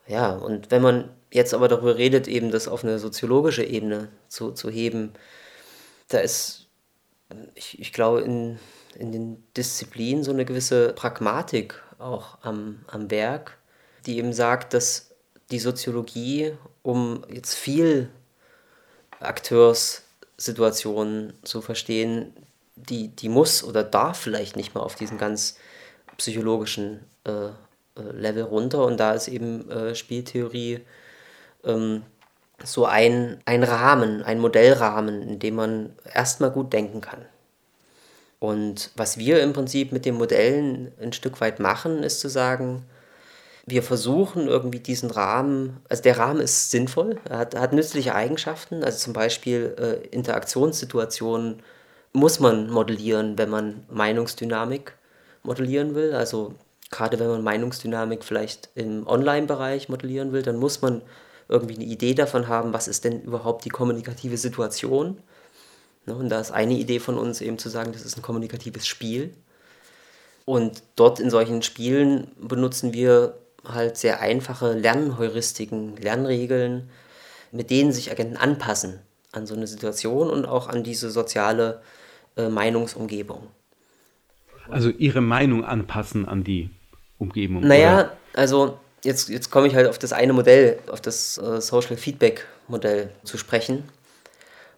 Ja, 0.07 0.33
und 0.33 0.71
wenn 0.71 0.83
man 0.83 1.11
jetzt 1.33 1.55
aber 1.55 1.69
darüber 1.69 1.97
redet, 1.97 2.29
eben 2.29 2.51
das 2.51 2.69
auf 2.69 2.85
eine 2.85 2.99
soziologische 2.99 3.65
Ebene 3.65 4.09
zu, 4.29 4.53
zu 4.53 4.69
heben, 4.71 5.15
da 6.09 6.19
ist, 6.19 6.67
ich, 7.55 7.81
ich 7.81 7.93
glaube, 7.93 8.23
in, 8.23 8.59
in 8.95 9.13
den 9.13 9.45
Disziplinen 9.57 10.25
so 10.25 10.33
eine 10.33 10.45
gewisse 10.45 10.93
Pragmatik 10.93 11.81
auch 11.99 12.39
am, 12.43 12.85
am 12.87 13.11
Werk, 13.11 13.59
die 14.07 14.19
eben 14.19 14.33
sagt, 14.33 14.75
dass 14.75 15.11
die 15.51 15.59
Soziologie, 15.59 16.53
um 16.83 17.25
jetzt 17.29 17.55
viel 17.55 18.09
Akteurssituationen 19.21 21.33
zu 21.43 21.61
verstehen, 21.61 22.33
die, 22.77 23.09
die 23.09 23.29
muss 23.29 23.63
oder 23.65 23.85
darf 23.85 24.19
vielleicht 24.19 24.57
nicht 24.57 24.75
mal 24.75 24.83
auf 24.83 24.95
diesen 24.95 25.19
ganz 25.19 25.57
psychologischen 26.17 27.05
äh, 27.25 27.49
Level 28.13 28.45
runter 28.45 28.85
und 28.85 28.99
da 28.99 29.13
ist 29.13 29.29
eben 29.29 29.71
äh, 29.71 29.95
Spieltheorie 29.95 30.81
ähm, 31.65 32.03
so 32.65 32.87
ein, 32.87 33.41
ein 33.45 33.63
Rahmen, 33.63 34.23
ein 34.23 34.41
Modellrahmen, 34.41 35.23
in 35.23 35.39
dem 35.39 35.55
man 35.55 35.95
erstmal 36.13 36.51
gut 36.51 36.73
denken 36.73 37.01
kann. 37.01 37.25
Und 38.41 38.91
was 38.97 39.19
wir 39.19 39.43
im 39.43 39.53
Prinzip 39.53 39.93
mit 39.93 40.05
den 40.05 40.15
Modellen 40.15 40.93
ein 41.01 41.13
Stück 41.13 41.41
weit 41.41 41.61
machen, 41.61 42.03
ist 42.03 42.21
zu 42.21 42.29
sagen, 42.29 42.85
wir 43.67 43.83
versuchen 43.83 44.49
irgendwie 44.49 44.81
diesen 44.81 45.11
Rahmen, 45.11 45.81
also 45.89 46.03
der 46.03 46.19
Rahmen 46.19 46.41
ist 46.41 46.71
sinnvoll, 46.71 47.21
er 47.29 47.39
hat, 47.39 47.55
hat 47.55 47.73
nützliche 47.73 48.15
Eigenschaften, 48.15 48.83
also 48.83 48.99
zum 48.99 49.13
Beispiel 49.13 49.77
äh, 49.79 50.07
Interaktionssituationen 50.09 51.63
muss 52.13 52.41
man 52.41 52.71
modellieren, 52.71 53.37
wenn 53.37 53.51
man 53.51 53.85
Meinungsdynamik 53.91 54.95
modellieren 55.43 55.95
will. 55.95 56.15
Also 56.15 56.55
gerade 56.91 57.19
wenn 57.19 57.29
man 57.29 57.43
Meinungsdynamik 57.43 58.25
vielleicht 58.25 58.71
im 58.75 59.07
Online-Bereich 59.07 59.89
modellieren 59.89 60.33
will, 60.33 60.43
dann 60.43 60.57
muss 60.57 60.81
man 60.83 61.03
irgendwie 61.49 61.75
eine 61.75 61.85
Idee 61.85 62.15
davon 62.15 62.49
haben, 62.49 62.73
was 62.73 62.89
ist 62.89 63.05
denn 63.05 63.23
überhaupt 63.23 63.65
die 63.65 63.71
kommunikative 63.71 64.37
Situation. 64.37 65.19
Ne, 66.07 66.15
und 66.15 66.29
da 66.29 66.41
ist 66.41 66.51
eine 66.51 66.75
Idee 66.75 67.01
von 67.01 67.19
uns 67.19 67.41
eben 67.41 67.59
zu 67.59 67.69
sagen, 67.69 67.93
das 67.93 68.03
ist 68.03 68.17
ein 68.17 68.23
kommunikatives 68.23 68.87
Spiel. 68.87 69.35
Und 70.45 70.83
dort 70.97 71.21
in 71.21 71.31
solchen 71.31 71.63
Spielen 71.63 72.31
benutzen 72.41 72.95
wir 72.95 73.39
halt 73.65 73.99
sehr 73.99 74.21
einfache 74.21 74.73
Lernheuristiken, 74.73 75.97
Lernregeln, 75.97 76.89
mit 77.53 77.71
denen 77.71 77.93
sich 77.93 78.11
Agenten 78.11 78.37
anpassen 78.37 79.01
an 79.33 79.47
so 79.47 79.55
eine 79.55 79.67
Situation 79.67 80.31
und 80.31 80.47
auch 80.47 80.69
an 80.69 80.83
diese 80.83 81.11
soziale 81.11 81.83
äh, 82.37 82.49
Meinungsumgebung. 82.49 83.47
Also 84.71 84.91
ihre 84.91 85.21
Meinung 85.21 85.65
anpassen 85.65 86.27
an 86.27 86.45
die 86.45 86.71
Umgebung? 87.19 87.67
Naja, 87.67 88.01
oder? 88.01 88.17
also 88.35 88.79
jetzt, 89.05 89.29
jetzt 89.29 89.51
komme 89.51 89.67
ich 89.67 89.75
halt 89.75 89.89
auf 89.89 89.99
das 89.99 90.13
eine 90.13 90.33
Modell, 90.33 90.79
auf 90.91 91.01
das 91.01 91.39
äh, 91.39 91.61
Social 91.61 91.97
Feedback 91.97 92.47
Modell 92.69 93.11
zu 93.25 93.39
sprechen. 93.39 93.85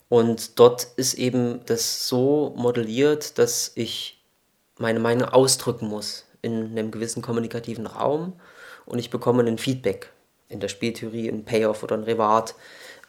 Und 0.09 0.59
dort 0.59 0.89
ist 0.97 1.15
eben 1.15 1.61
das 1.67 2.09
so 2.09 2.53
modelliert, 2.57 3.39
dass 3.39 3.73
ich 3.75 4.21
meine 4.79 4.99
Meinung 4.99 5.29
ausdrücken 5.29 5.87
muss 5.87 6.27
in 6.43 6.71
einem 6.71 6.91
gewissen 6.91 7.23
kommunikativen 7.23 7.87
Raum 7.87 8.33
und 8.87 8.99
ich 8.99 9.11
bekomme 9.11 9.45
ein 9.45 9.59
Feedback 9.59 10.11
in 10.49 10.59
der 10.59 10.69
Spieltheorie, 10.69 11.29
ein 11.29 11.45
Payoff 11.45 11.83
oder 11.83 11.97
ein 11.97 12.03
Reward 12.03 12.55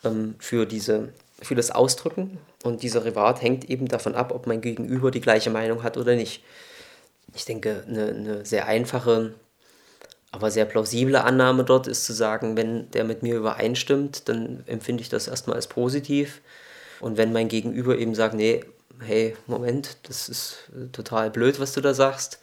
ähm, 0.04 0.36
für, 0.38 0.66
diese, 0.66 1.10
für 1.42 1.56
das 1.56 1.72
Ausdrücken. 1.72 2.38
Und 2.64 2.84
dieser 2.84 3.04
Reward 3.04 3.42
hängt 3.42 3.68
eben 3.70 3.88
davon 3.88 4.14
ab, 4.14 4.32
ob 4.32 4.46
mein 4.46 4.62
Gegenüber 4.62 5.10
die 5.10 5.22
gleiche 5.22 5.50
Meinung 5.50 5.82
hat 5.82 5.98
oder 5.98 6.16
nicht 6.16 6.44
ich 7.34 7.46
denke, 7.46 7.84
eine, 7.88 8.08
eine 8.10 8.46
sehr 8.46 8.68
einfache, 8.68 9.34
aber 10.32 10.50
sehr 10.50 10.66
plausible 10.66 11.22
Annahme 11.22 11.64
dort 11.64 11.88
ist 11.88 12.06
zu 12.06 12.14
sagen, 12.14 12.56
wenn 12.56 12.90
der 12.92 13.04
mit 13.04 13.22
mir 13.22 13.36
übereinstimmt, 13.36 14.30
dann 14.30 14.64
empfinde 14.66 15.02
ich 15.02 15.10
das 15.10 15.28
erstmal 15.28 15.58
als 15.58 15.68
positiv. 15.68 16.42
Und 17.02 17.18
wenn 17.18 17.34
mein 17.34 17.50
Gegenüber 17.50 17.98
eben 17.98 18.16
sagt, 18.16 18.34
nee, 18.34 18.64
hey, 19.00 19.36
Moment, 19.48 19.98
das 20.04 20.30
ist 20.30 20.70
total 20.94 21.32
blöd, 21.32 21.60
was 21.60 21.74
du 21.74 21.82
da 21.82 21.94
sagst, 21.94 22.40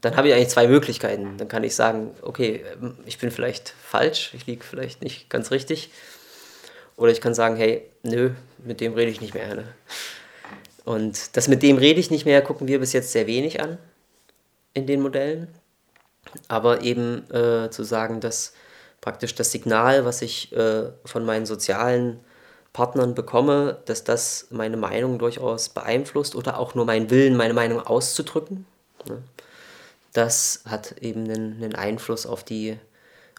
dann 0.00 0.16
habe 0.16 0.28
ich 0.28 0.34
eigentlich 0.34 0.48
zwei 0.48 0.66
Möglichkeiten. 0.66 1.36
Dann 1.38 1.48
kann 1.48 1.64
ich 1.64 1.74
sagen, 1.74 2.10
okay, 2.22 2.64
ich 3.06 3.18
bin 3.18 3.30
vielleicht 3.30 3.74
falsch, 3.82 4.32
ich 4.34 4.46
liege 4.46 4.64
vielleicht 4.64 5.02
nicht 5.02 5.30
ganz 5.30 5.50
richtig. 5.50 5.90
Oder 6.96 7.12
ich 7.12 7.20
kann 7.20 7.32
sagen, 7.32 7.56
hey, 7.56 7.88
nö, 8.02 8.30
mit 8.64 8.80
dem 8.80 8.94
rede 8.94 9.10
ich 9.10 9.20
nicht 9.20 9.34
mehr. 9.34 9.54
Ne? 9.54 9.64
Und 10.84 11.36
das 11.36 11.46
mit 11.46 11.62
dem 11.62 11.76
rede 11.76 12.00
ich 12.00 12.10
nicht 12.10 12.24
mehr, 12.24 12.42
gucken 12.42 12.66
wir 12.66 12.80
bis 12.80 12.92
jetzt 12.92 13.12
sehr 13.12 13.26
wenig 13.26 13.60
an 13.60 13.78
in 14.78 14.86
den 14.86 15.00
Modellen. 15.00 15.48
Aber 16.48 16.82
eben 16.82 17.30
äh, 17.30 17.70
zu 17.70 17.84
sagen, 17.84 18.20
dass 18.20 18.52
praktisch 19.00 19.34
das 19.34 19.52
Signal, 19.52 20.04
was 20.04 20.22
ich 20.22 20.52
äh, 20.52 20.90
von 21.04 21.24
meinen 21.24 21.46
sozialen 21.46 22.20
Partnern 22.72 23.14
bekomme, 23.14 23.78
dass 23.86 24.04
das 24.04 24.48
meine 24.50 24.76
Meinung 24.76 25.18
durchaus 25.18 25.68
beeinflusst 25.70 26.34
oder 26.34 26.58
auch 26.58 26.74
nur 26.74 26.84
meinen 26.84 27.10
Willen, 27.10 27.36
meine 27.36 27.54
Meinung 27.54 27.80
auszudrücken. 27.80 28.66
Ne? 29.08 29.22
Das 30.12 30.62
hat 30.66 30.96
eben 31.00 31.24
einen, 31.24 31.62
einen 31.62 31.74
Einfluss 31.74 32.26
auf, 32.26 32.44
die, 32.44 32.76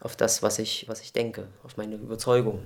auf 0.02 0.16
das, 0.16 0.42
was 0.42 0.60
ich, 0.60 0.86
was 0.88 1.02
ich 1.02 1.14
denke, 1.14 1.48
auf 1.64 1.78
meine 1.78 1.96
Überzeugung. 1.96 2.64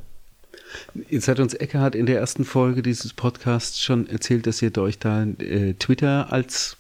Jetzt 1.10 1.28
hat 1.28 1.40
uns 1.40 1.54
Eckhard 1.54 1.96
in 1.96 2.06
der 2.06 2.20
ersten 2.20 2.46
Folge 2.46 2.82
dieses 2.82 3.14
Podcasts 3.14 3.82
schon 3.82 4.08
erzählt, 4.08 4.48
dass 4.48 4.62
ihr 4.62 4.76
euch 4.78 5.00
da 5.00 5.24
äh, 5.24 5.74
Twitter 5.74 6.32
als 6.32 6.78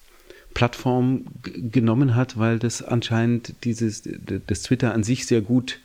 Plattform 0.54 1.26
genommen 1.44 2.16
hat, 2.16 2.38
weil 2.38 2.60
das 2.60 2.82
anscheinend 2.82 3.56
dieses, 3.64 4.04
das 4.48 4.62
Twitter 4.64 4.94
an 4.94 5.04
sich 5.04 5.26
sehr 5.26 5.42
gut 5.42 5.80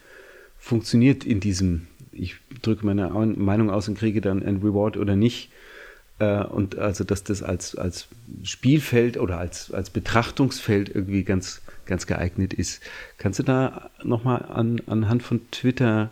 funktioniert 0.59 1.25
in 1.25 1.41
diesem, 1.41 1.87
ich 2.13 2.37
drücke 2.63 2.85
meine 2.85 3.09
Meinung 3.09 3.71
aus 3.71 3.89
und 3.89 3.99
kriege 3.99 4.21
dann 4.21 4.43
ein 4.43 4.57
Reward 4.57 4.97
oder 4.97 5.17
nicht. 5.17 5.51
Äh, 6.19 6.45
und 6.45 6.77
also, 6.79 7.05
dass 7.05 7.25
das 7.25 7.43
als, 7.43 7.77
als 7.77 8.09
Spielfeld 8.43 9.17
oder 9.19 9.39
als, 9.39 9.73
als 9.73 9.91
Betrachtungsfeld 9.91 10.95
irgendwie 10.95 11.23
ganz, 11.23 11.63
ganz 11.87 12.07
geeignet 12.07 12.53
ist. 12.53 12.83
Kannst 13.19 13.39
du 13.39 13.45
da 13.45 13.91
nochmal 14.03 14.43
an, 14.43 14.83
anhand 14.87 15.23
von 15.23 15.49
Twitter 15.51 16.11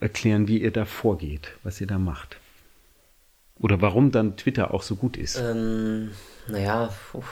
erklären, 0.00 0.48
wie 0.48 0.58
ihr 0.58 0.70
da 0.70 0.84
vorgeht, 0.84 1.52
was 1.62 1.80
ihr 1.80 1.86
da 1.86 1.98
macht. 1.98 2.38
Oder 3.58 3.80
warum 3.80 4.12
dann 4.12 4.36
Twitter 4.36 4.74
auch 4.74 4.82
so 4.82 4.96
gut 4.96 5.16
ist. 5.16 5.36
Ähm, 5.36 6.10
naja, 6.46 6.92
ob 7.12 7.24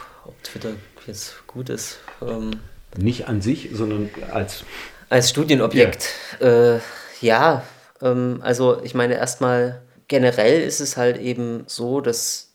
Twitter 0.43 0.71
jetzt 1.07 1.47
gut 1.47 1.69
ist. 1.69 1.99
Ähm, 2.23 2.61
Nicht 2.97 3.28
an 3.28 3.43
sich, 3.43 3.69
sondern 3.73 4.09
als. 4.31 4.64
Als 5.11 5.28
Studienobjekt. 5.31 6.09
Yeah. 6.40 6.76
Äh, 6.76 6.81
ja, 7.21 7.62
ähm, 8.00 8.40
also 8.43 8.83
ich 8.83 8.95
meine, 8.95 9.14
erstmal 9.14 9.83
generell 10.09 10.62
ist 10.62 10.81
es 10.81 10.97
halt 10.97 11.19
eben 11.19 11.64
so, 11.66 12.00
dass, 12.00 12.54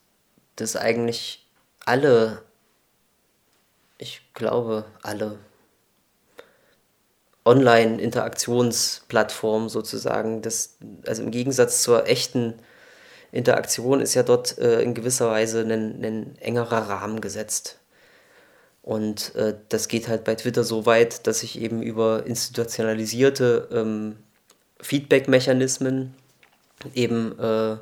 dass 0.55 0.75
eigentlich 0.75 1.47
alle, 1.85 2.41
ich 3.97 4.21
glaube, 4.33 4.85
alle 5.03 5.37
Online-Interaktionsplattform 7.45 9.69
sozusagen. 9.69 10.41
Das, 10.41 10.77
also 11.05 11.23
im 11.23 11.31
Gegensatz 11.31 11.83
zur 11.83 12.07
echten 12.07 12.55
Interaktion 13.31 14.01
ist 14.01 14.15
ja 14.15 14.23
dort 14.23 14.57
äh, 14.57 14.81
in 14.81 14.93
gewisser 14.93 15.29
Weise 15.29 15.61
ein, 15.61 15.71
ein 15.71 16.35
engerer 16.39 16.89
Rahmen 16.89 17.21
gesetzt. 17.21 17.77
Und 18.81 19.35
äh, 19.35 19.55
das 19.69 19.87
geht 19.87 20.07
halt 20.07 20.23
bei 20.23 20.35
Twitter 20.35 20.63
so 20.63 20.85
weit, 20.85 21.27
dass 21.27 21.43
ich 21.43 21.59
eben 21.61 21.81
über 21.83 22.25
institutionalisierte 22.25 23.67
ähm, 23.71 24.15
Feedback-Mechanismen 24.81 26.15
eben 26.95 27.37
äh, 27.37 27.77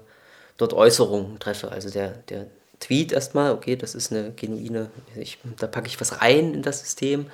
dort 0.58 0.74
Äußerungen 0.74 1.40
treffe. 1.40 1.72
Also 1.72 1.90
der, 1.90 2.10
der 2.30 2.48
Tweet 2.80 3.12
erstmal, 3.12 3.54
okay, 3.54 3.76
das 3.76 3.96
ist 3.96 4.12
eine 4.12 4.32
genuine, 4.32 4.90
ich, 5.16 5.38
da 5.60 5.68
packe 5.68 5.88
ich 5.88 6.00
was 6.02 6.22
rein 6.22 6.54
in 6.54 6.62
das 6.62 6.82
System 6.82 7.28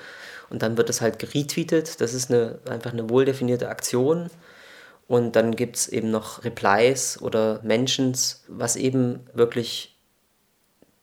und 0.49 0.61
dann 0.61 0.77
wird 0.77 0.89
es 0.89 1.01
halt 1.01 1.19
geretweetet. 1.19 1.99
Das 2.01 2.13
ist 2.13 2.29
eine, 2.29 2.59
einfach 2.69 2.93
eine 2.93 3.09
wohldefinierte 3.09 3.69
Aktion. 3.69 4.29
Und 5.07 5.35
dann 5.35 5.55
gibt 5.55 5.75
es 5.75 5.87
eben 5.87 6.11
noch 6.11 6.43
Replies 6.43 7.21
oder 7.21 7.59
Mentions, 7.63 8.43
was 8.47 8.75
eben 8.75 9.19
wirklich 9.33 9.95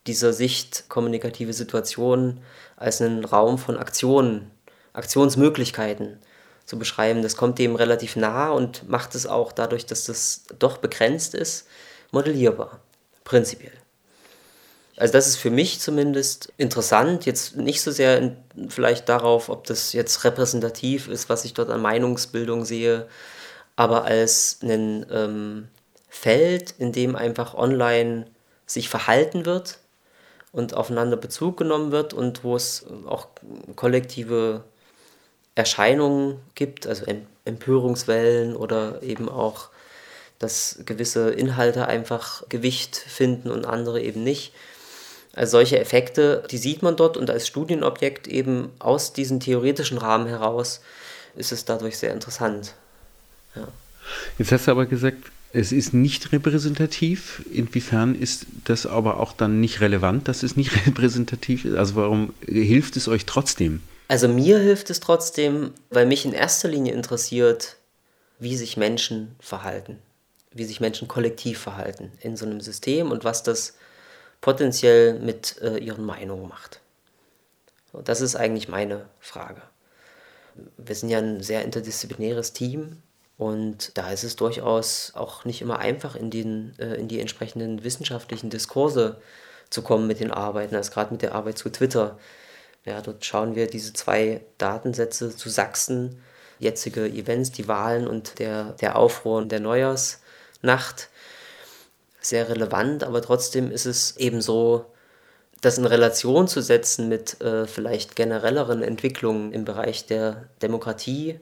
dieser 0.07 0.33
Sicht 0.33 0.89
kommunikative 0.89 1.53
Situationen 1.53 2.41
als 2.77 3.01
einen 3.01 3.25
Raum 3.25 3.59
von 3.59 3.77
Aktionen, 3.77 4.51
Aktionsmöglichkeiten 4.93 6.19
zu 6.65 6.79
beschreiben. 6.79 7.23
Das 7.23 7.37
kommt 7.37 7.59
dem 7.59 7.77
relativ 7.77 8.17
nah 8.17 8.51
und 8.51 8.89
macht 8.89 9.15
es 9.15 9.27
auch 9.27 9.53
dadurch, 9.53 9.87
dass 9.87 10.05
das 10.05 10.45
doch 10.59 10.79
begrenzt 10.79 11.35
ist, 11.35 11.67
modellierbar, 12.11 12.81
prinzipiell. 13.25 13.73
Also 14.97 15.13
das 15.13 15.29
ist 15.29 15.37
für 15.37 15.51
mich 15.51 15.81
zumindest 15.81 16.53
interessant, 16.59 17.25
jetzt 17.25 17.57
nicht 17.57 17.81
so 17.81 17.91
sehr 17.91 18.19
in, 18.19 18.37
vielleicht 18.69 19.09
darauf, 19.09 19.49
ob 19.49 19.65
das 19.65 19.95
jetzt 19.95 20.25
repräsentativ 20.25 21.09
ist, 21.09 21.29
was 21.29 21.45
ich 21.45 21.55
dort 21.55 21.71
an 21.71 21.81
Meinungsbildung 21.81 22.65
sehe, 22.67 23.09
aber 23.81 24.05
als 24.05 24.59
ein 24.63 25.07
ähm, 25.11 25.69
Feld, 26.11 26.75
in 26.77 26.93
dem 26.93 27.17
einfach 27.17 27.55
online 27.55 28.27
sich 28.67 28.91
verhalten 28.91 29.47
wird 29.47 29.79
und 30.53 30.75
aufeinander 30.75 31.17
Bezug 31.17 31.57
genommen 31.57 31.91
wird 31.91 32.13
und 32.13 32.45
wo 32.45 32.57
es 32.57 32.85
auch 33.07 33.29
kollektive 33.77 34.65
Erscheinungen 35.55 36.41
gibt, 36.55 36.87
also 36.87 37.07
Empörungswellen 37.47 38.55
oder 38.55 39.03
eben 39.03 39.31
auch, 39.31 39.71
dass 40.39 40.81
gewisse 40.85 41.31
Inhalte 41.31 41.87
einfach 41.87 42.47
Gewicht 42.51 42.97
finden 42.97 43.51
und 43.51 43.65
andere 43.65 44.03
eben 44.03 44.23
nicht. 44.23 44.53
Also 45.35 45.53
solche 45.53 45.81
Effekte, 45.81 46.43
die 46.51 46.59
sieht 46.59 46.83
man 46.83 46.97
dort 46.97 47.17
und 47.17 47.31
als 47.31 47.47
Studienobjekt 47.47 48.29
eben 48.29 48.73
aus 48.79 49.15
diesem 49.15 49.41
theoretischen 49.41 49.97
Rahmen 49.97 50.27
heraus 50.27 50.83
ist 51.35 51.51
es 51.51 51.65
dadurch 51.65 51.97
sehr 51.97 52.13
interessant. 52.13 52.75
Ja. 53.55 53.69
Jetzt 54.39 54.53
hast 54.53 54.67
du 54.67 54.71
aber 54.71 54.87
gesagt, 54.87 55.31
es 55.53 55.73
ist 55.73 55.93
nicht 55.93 56.33
repräsentativ. 56.33 57.45
Inwiefern 57.53 58.15
ist 58.15 58.47
das 58.65 58.87
aber 58.87 59.19
auch 59.19 59.33
dann 59.33 59.61
nicht 59.61 59.81
relevant, 59.81 60.29
dass 60.29 60.43
es 60.43 60.57
nicht 60.57 60.87
repräsentativ 60.87 61.65
ist? 61.65 61.77
Also 61.77 61.97
warum 61.97 62.35
hilft 62.47 62.97
es 62.97 63.09
euch 63.09 63.27
trotzdem? 63.27 63.83
Also 64.09 64.29
mir 64.29 64.59
hilft 64.59 64.91
es 64.91 65.01
trotzdem, 65.01 65.73
weil 65.91 66.07
mich 66.07 66.25
in 66.25 66.33
erster 66.33 66.69
Linie 66.69 66.93
interessiert, 66.95 67.77
wie 68.39 68.57
sich 68.57 68.77
Menschen 68.77 69.37
verhalten, 69.39 69.99
wie 70.53 70.65
sich 70.65 70.81
Menschen 70.81 71.07
kollektiv 71.07 71.59
verhalten 71.59 72.11
in 72.21 72.37
so 72.37 72.47
einem 72.47 72.61
System 72.61 73.13
und 73.13 73.25
was 73.25 73.43
das 73.43 73.75
potenziell 74.41 75.19
mit 75.21 75.59
äh, 75.61 75.79
ihren 75.79 76.05
Meinungen 76.05 76.49
macht. 76.49 76.81
Das 78.05 78.21
ist 78.21 78.37
eigentlich 78.37 78.69
meine 78.69 79.07
Frage. 79.21 79.63
Wir 80.77 80.95
sind 80.95 81.11
ja 81.11 81.19
ein 81.19 81.43
sehr 81.43 81.65
interdisziplinäres 81.65 82.53
Team 82.53 82.97
und 83.41 83.97
da 83.97 84.11
ist 84.11 84.23
es 84.23 84.37
durchaus 84.37 85.13
auch 85.15 85.47
nicht 85.47 85.63
immer 85.63 85.79
einfach, 85.79 86.15
in, 86.15 86.29
den, 86.29 86.75
äh, 86.79 86.97
in 86.97 87.09
die 87.09 87.21
entsprechenden 87.21 87.83
wissenschaftlichen 87.85 88.51
Diskurse 88.51 89.19
zu 89.71 89.81
kommen 89.81 90.07
mit 90.07 90.21
den 90.21 90.31
Arbeiten, 90.31 90.77
also 90.77 90.91
gerade 90.91 91.11
mit 91.11 91.23
der 91.23 91.35
Arbeit 91.35 91.57
zu 91.57 91.71
Twitter. 91.71 92.19
Ja, 92.85 93.01
dort 93.01 93.25
schauen 93.25 93.55
wir 93.55 93.67
diese 93.67 93.95
zwei 93.95 94.43
Datensätze 94.59 95.35
zu 95.35 95.49
Sachsen, 95.49 96.23
jetzige 96.59 97.07
Events, 97.07 97.51
die 97.51 97.67
Wahlen 97.67 98.07
und 98.07 98.41
der, 98.41 98.75
der 98.83 98.97
Aufruhr 98.97 99.43
der 99.43 99.61
Neujahrsnacht. 99.61 101.09
Sehr 102.21 102.51
relevant, 102.51 103.05
aber 103.05 103.23
trotzdem 103.23 103.71
ist 103.71 103.87
es 103.87 104.19
eben 104.19 104.43
so, 104.43 104.85
das 105.63 105.79
in 105.79 105.87
Relation 105.87 106.47
zu 106.47 106.61
setzen 106.61 107.09
mit 107.09 107.41
äh, 107.41 107.67
vielleicht 107.67 108.17
generelleren 108.17 108.83
Entwicklungen 108.83 109.55
im 109.55 109.65
Bereich 109.65 110.05
der 110.05 110.51
Demokratie, 110.61 111.41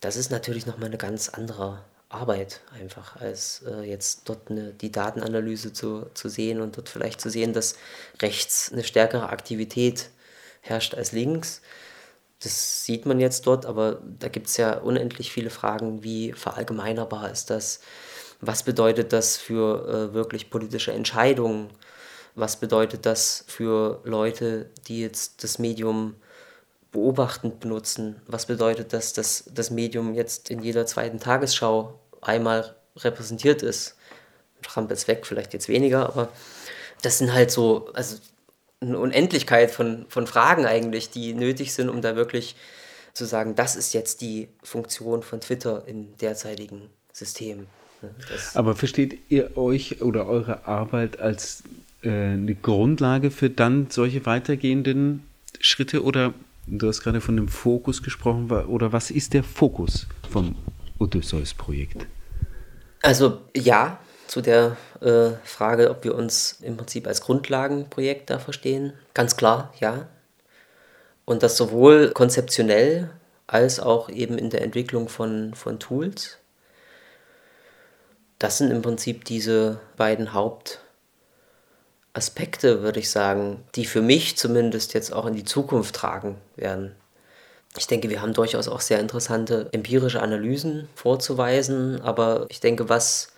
das 0.00 0.16
ist 0.16 0.30
natürlich 0.30 0.66
nochmal 0.66 0.88
eine 0.88 0.98
ganz 0.98 1.28
andere 1.28 1.82
Arbeit 2.08 2.60
einfach, 2.80 3.16
als 3.16 3.62
äh, 3.66 3.82
jetzt 3.82 4.28
dort 4.28 4.50
eine, 4.50 4.72
die 4.72 4.90
Datenanalyse 4.90 5.72
zu, 5.72 6.06
zu 6.14 6.28
sehen 6.28 6.60
und 6.60 6.76
dort 6.76 6.88
vielleicht 6.88 7.20
zu 7.20 7.30
sehen, 7.30 7.52
dass 7.52 7.76
rechts 8.22 8.72
eine 8.72 8.84
stärkere 8.84 9.28
Aktivität 9.28 10.08
herrscht 10.62 10.94
als 10.94 11.12
links. 11.12 11.60
Das 12.42 12.84
sieht 12.84 13.04
man 13.04 13.20
jetzt 13.20 13.46
dort, 13.46 13.66
aber 13.66 14.00
da 14.18 14.28
gibt 14.28 14.46
es 14.46 14.56
ja 14.56 14.78
unendlich 14.78 15.32
viele 15.32 15.50
Fragen, 15.50 16.02
wie 16.02 16.32
verallgemeinerbar 16.32 17.30
ist 17.30 17.50
das? 17.50 17.80
Was 18.40 18.62
bedeutet 18.62 19.12
das 19.12 19.36
für 19.36 20.10
äh, 20.10 20.14
wirklich 20.14 20.48
politische 20.48 20.92
Entscheidungen? 20.92 21.70
Was 22.36 22.60
bedeutet 22.60 23.04
das 23.04 23.44
für 23.48 24.00
Leute, 24.04 24.70
die 24.86 25.00
jetzt 25.00 25.42
das 25.42 25.58
Medium 25.58 26.14
beobachtend 26.92 27.60
benutzen? 27.60 28.20
Was 28.26 28.46
bedeutet 28.46 28.92
das, 28.92 29.12
dass 29.12 29.44
das 29.52 29.70
Medium 29.70 30.14
jetzt 30.14 30.50
in 30.50 30.62
jeder 30.62 30.86
zweiten 30.86 31.20
Tagesschau 31.20 31.98
einmal 32.20 32.76
repräsentiert 32.96 33.62
ist? 33.62 33.96
Trump 34.62 34.90
ist 34.90 35.06
weg, 35.08 35.26
vielleicht 35.26 35.52
jetzt 35.52 35.68
weniger, 35.68 36.06
aber 36.06 36.30
das 37.02 37.18
sind 37.18 37.32
halt 37.32 37.50
so, 37.50 37.90
also 37.94 38.16
eine 38.80 38.98
Unendlichkeit 38.98 39.70
von, 39.70 40.06
von 40.08 40.26
Fragen 40.26 40.66
eigentlich, 40.66 41.10
die 41.10 41.34
nötig 41.34 41.72
sind, 41.74 41.88
um 41.88 42.00
da 42.00 42.16
wirklich 42.16 42.56
zu 43.12 43.24
sagen, 43.24 43.54
das 43.54 43.76
ist 43.76 43.92
jetzt 43.94 44.20
die 44.20 44.48
Funktion 44.62 45.22
von 45.22 45.40
Twitter 45.40 45.84
im 45.86 46.16
derzeitigen 46.18 46.88
System. 47.12 47.66
Das 48.30 48.54
Aber 48.54 48.76
versteht 48.76 49.18
ihr 49.28 49.56
euch 49.56 50.00
oder 50.02 50.26
eure 50.26 50.66
Arbeit 50.66 51.18
als 51.18 51.64
äh, 52.02 52.10
eine 52.10 52.54
Grundlage 52.54 53.32
für 53.32 53.50
dann 53.50 53.90
solche 53.90 54.24
weitergehenden 54.24 55.24
Schritte 55.60 56.04
oder 56.04 56.32
du 56.70 56.88
hast 56.88 57.00
gerade 57.02 57.20
von 57.20 57.36
dem 57.36 57.48
Fokus 57.48 58.02
gesprochen, 58.02 58.50
oder 58.50 58.92
was 58.92 59.10
ist 59.10 59.34
der 59.34 59.42
Fokus 59.42 60.06
vom 60.30 60.54
Odysseus-Projekt? 60.98 62.06
Also 63.02 63.40
ja, 63.56 63.98
zu 64.26 64.40
der 64.40 64.76
äh, 65.00 65.30
Frage, 65.44 65.90
ob 65.90 66.04
wir 66.04 66.14
uns 66.14 66.58
im 66.62 66.76
Prinzip 66.76 67.06
als 67.06 67.20
Grundlagenprojekt 67.20 68.30
da 68.30 68.38
verstehen. 68.38 68.92
Ganz 69.14 69.36
klar, 69.36 69.72
ja. 69.80 70.08
Und 71.24 71.42
das 71.42 71.56
sowohl 71.56 72.10
konzeptionell 72.10 73.10
als 73.46 73.80
auch 73.80 74.10
eben 74.10 74.36
in 74.38 74.50
der 74.50 74.62
Entwicklung 74.62 75.08
von, 75.08 75.54
von 75.54 75.78
Tools. 75.78 76.38
Das 78.38 78.58
sind 78.58 78.70
im 78.70 78.82
Prinzip 78.82 79.24
diese 79.24 79.80
beiden 79.96 80.34
Hauptaspekte, 82.18 82.82
würde 82.82 82.98
ich 82.98 83.10
sagen, 83.10 83.64
die 83.76 83.84
für 83.84 84.02
mich 84.02 84.36
zumindest 84.36 84.92
jetzt 84.92 85.12
auch 85.12 85.26
in 85.26 85.34
die 85.34 85.44
Zukunft 85.44 85.94
tragen 85.94 86.36
werden. 86.56 86.96
Ich 87.76 87.86
denke, 87.86 88.10
wir 88.10 88.20
haben 88.20 88.32
durchaus 88.32 88.66
auch 88.66 88.80
sehr 88.80 88.98
interessante 88.98 89.68
empirische 89.70 90.20
Analysen 90.20 90.88
vorzuweisen, 90.96 92.00
aber 92.00 92.46
ich 92.48 92.58
denke, 92.58 92.88
was, 92.88 93.34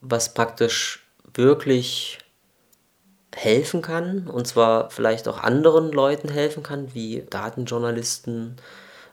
was 0.00 0.34
praktisch 0.34 1.04
wirklich 1.34 2.18
helfen 3.34 3.82
kann, 3.82 4.28
und 4.28 4.46
zwar 4.46 4.90
vielleicht 4.90 5.26
auch 5.26 5.38
anderen 5.38 5.90
Leuten 5.90 6.28
helfen 6.28 6.62
kann, 6.62 6.94
wie 6.94 7.24
Datenjournalisten 7.28 8.56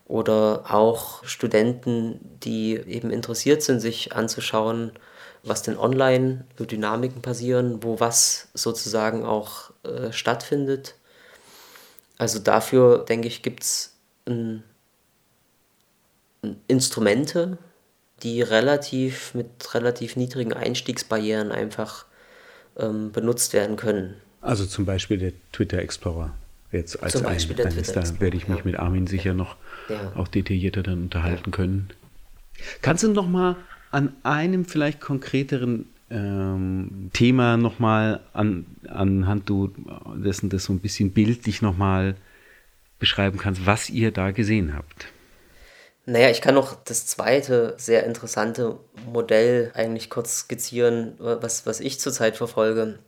oder 0.05 0.65
auch 0.69 1.23
Studenten, 1.23 2.19
die 2.43 2.75
eben 2.75 3.09
interessiert 3.09 3.63
sind, 3.63 3.79
sich 3.79 4.13
anzuschauen, 4.13 4.91
was 5.47 5.63
denn 5.63 5.77
online 5.77 6.45
für 6.55 6.65
Dynamiken 6.65 7.21
passieren, 7.21 7.83
wo 7.83 7.99
was 7.99 8.49
sozusagen 8.53 9.25
auch 9.25 9.71
äh, 9.83 10.11
stattfindet. 10.11 10.95
Also 12.17 12.39
dafür, 12.39 13.05
denke 13.05 13.27
ich, 13.27 13.41
gibt 13.41 13.63
es 13.63 13.93
Instrumente, 16.67 17.57
die 18.23 18.41
relativ 18.41 19.33
mit 19.33 19.73
relativ 19.73 20.15
niedrigen 20.15 20.53
Einstiegsbarrieren 20.53 21.51
einfach 21.51 22.05
ähm, 22.77 23.11
benutzt 23.11 23.53
werden 23.53 23.75
können. 23.75 24.15
Also 24.41 24.65
zum 24.65 24.85
Beispiel 24.85 25.17
der 25.17 25.33
Twitter 25.51 25.79
Explorer 25.79 26.33
jetzt 26.71 27.01
als 27.01 27.13
zum 27.13 27.23
Beispiel 27.23 27.55
ein, 27.55 27.57
der 27.57 27.69
Twitter 27.69 27.99
Explorer. 27.99 28.13
Da 28.15 28.21
werde 28.21 28.37
ich 28.37 28.47
mich 28.47 28.59
ja. 28.59 28.65
mit 28.65 28.79
Armin 28.79 29.07
sicher 29.07 29.33
noch 29.33 29.55
ja. 29.89 30.11
auch 30.15 30.27
detaillierter 30.27 30.83
dann 30.83 31.03
unterhalten 31.03 31.51
können. 31.51 31.89
Kannst 32.81 33.03
du 33.03 33.09
noch 33.09 33.27
mal 33.27 33.55
an 33.91 34.13
einem 34.23 34.65
vielleicht 34.65 34.99
konkreteren 34.99 35.87
ähm, 36.09 37.09
Thema 37.13 37.57
noch 37.57 37.79
mal 37.79 38.21
an, 38.33 38.65
anhand 38.87 39.49
du 39.49 39.73
dessen 40.15 40.49
das 40.49 40.65
so 40.65 40.73
ein 40.73 40.79
bisschen 40.79 41.11
bildlich 41.11 41.61
noch 41.61 41.77
mal 41.77 42.15
beschreiben 42.99 43.37
kannst, 43.37 43.65
was 43.65 43.89
ihr 43.89 44.11
da 44.11 44.31
gesehen 44.31 44.73
habt? 44.75 45.07
Naja, 46.05 46.29
ich 46.29 46.39
kann 46.41 46.55
noch 46.55 46.75
das 46.85 47.05
zweite 47.05 47.73
sehr 47.77 48.05
interessante 48.05 48.79
Modell 49.11 49.71
eigentlich 49.73 50.09
kurz 50.09 50.39
skizzieren, 50.39 51.15
was, 51.17 51.65
was 51.65 51.81
ich 51.81 51.99
zurzeit 51.99 52.37
verfolge. 52.37 52.99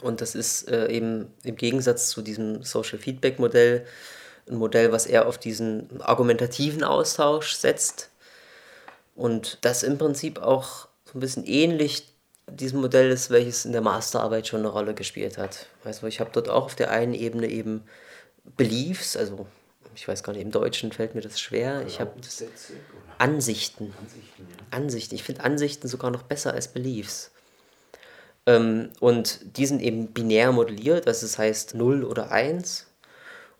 Und 0.00 0.20
das 0.20 0.36
ist 0.36 0.70
äh, 0.70 0.88
eben 0.90 1.26
im 1.42 1.56
Gegensatz 1.56 2.08
zu 2.08 2.22
diesem 2.22 2.62
Social 2.62 2.98
Feedback 2.98 3.38
Modell 3.38 3.84
ein 4.48 4.56
Modell, 4.56 4.92
was 4.92 5.06
eher 5.06 5.26
auf 5.26 5.38
diesen 5.38 6.00
argumentativen 6.00 6.84
Austausch 6.84 7.54
setzt 7.54 8.10
und 9.14 9.58
das 9.62 9.82
im 9.82 9.98
Prinzip 9.98 10.40
auch 10.40 10.88
so 11.04 11.18
ein 11.18 11.20
bisschen 11.20 11.44
ähnlich 11.44 12.14
diesem 12.48 12.80
Modell 12.80 13.10
ist, 13.10 13.30
welches 13.30 13.64
in 13.64 13.72
der 13.72 13.80
Masterarbeit 13.80 14.46
schon 14.46 14.60
eine 14.60 14.68
Rolle 14.68 14.94
gespielt 14.94 15.38
hat. 15.38 15.66
Also 15.84 16.06
ich 16.06 16.20
habe 16.20 16.30
dort 16.32 16.48
auch 16.48 16.66
auf 16.66 16.74
der 16.74 16.90
einen 16.90 17.14
Ebene 17.14 17.48
eben 17.48 17.84
Beliefs, 18.56 19.16
also 19.16 19.46
ich 19.94 20.06
weiß 20.06 20.22
gar 20.22 20.32
nicht, 20.32 20.42
im 20.42 20.50
Deutschen 20.50 20.92
fällt 20.92 21.14
mir 21.14 21.20
das 21.20 21.40
schwer. 21.40 21.84
Ich 21.86 22.00
habe 22.00 22.12
Ansichten. 23.18 23.94
Ansichten, 23.98 24.46
ja. 24.50 24.76
Ansichten. 24.76 25.14
Ich 25.14 25.22
finde 25.22 25.44
Ansichten 25.44 25.88
sogar 25.88 26.10
noch 26.10 26.22
besser 26.22 26.52
als 26.52 26.68
Beliefs. 26.68 27.30
Ähm, 28.46 28.90
und 29.00 29.56
die 29.56 29.66
sind 29.66 29.80
eben 29.80 30.12
binär 30.12 30.52
modelliert, 30.52 31.06
das 31.06 31.38
heißt 31.38 31.74
0 31.74 32.04
oder 32.04 32.30
1. 32.30 32.86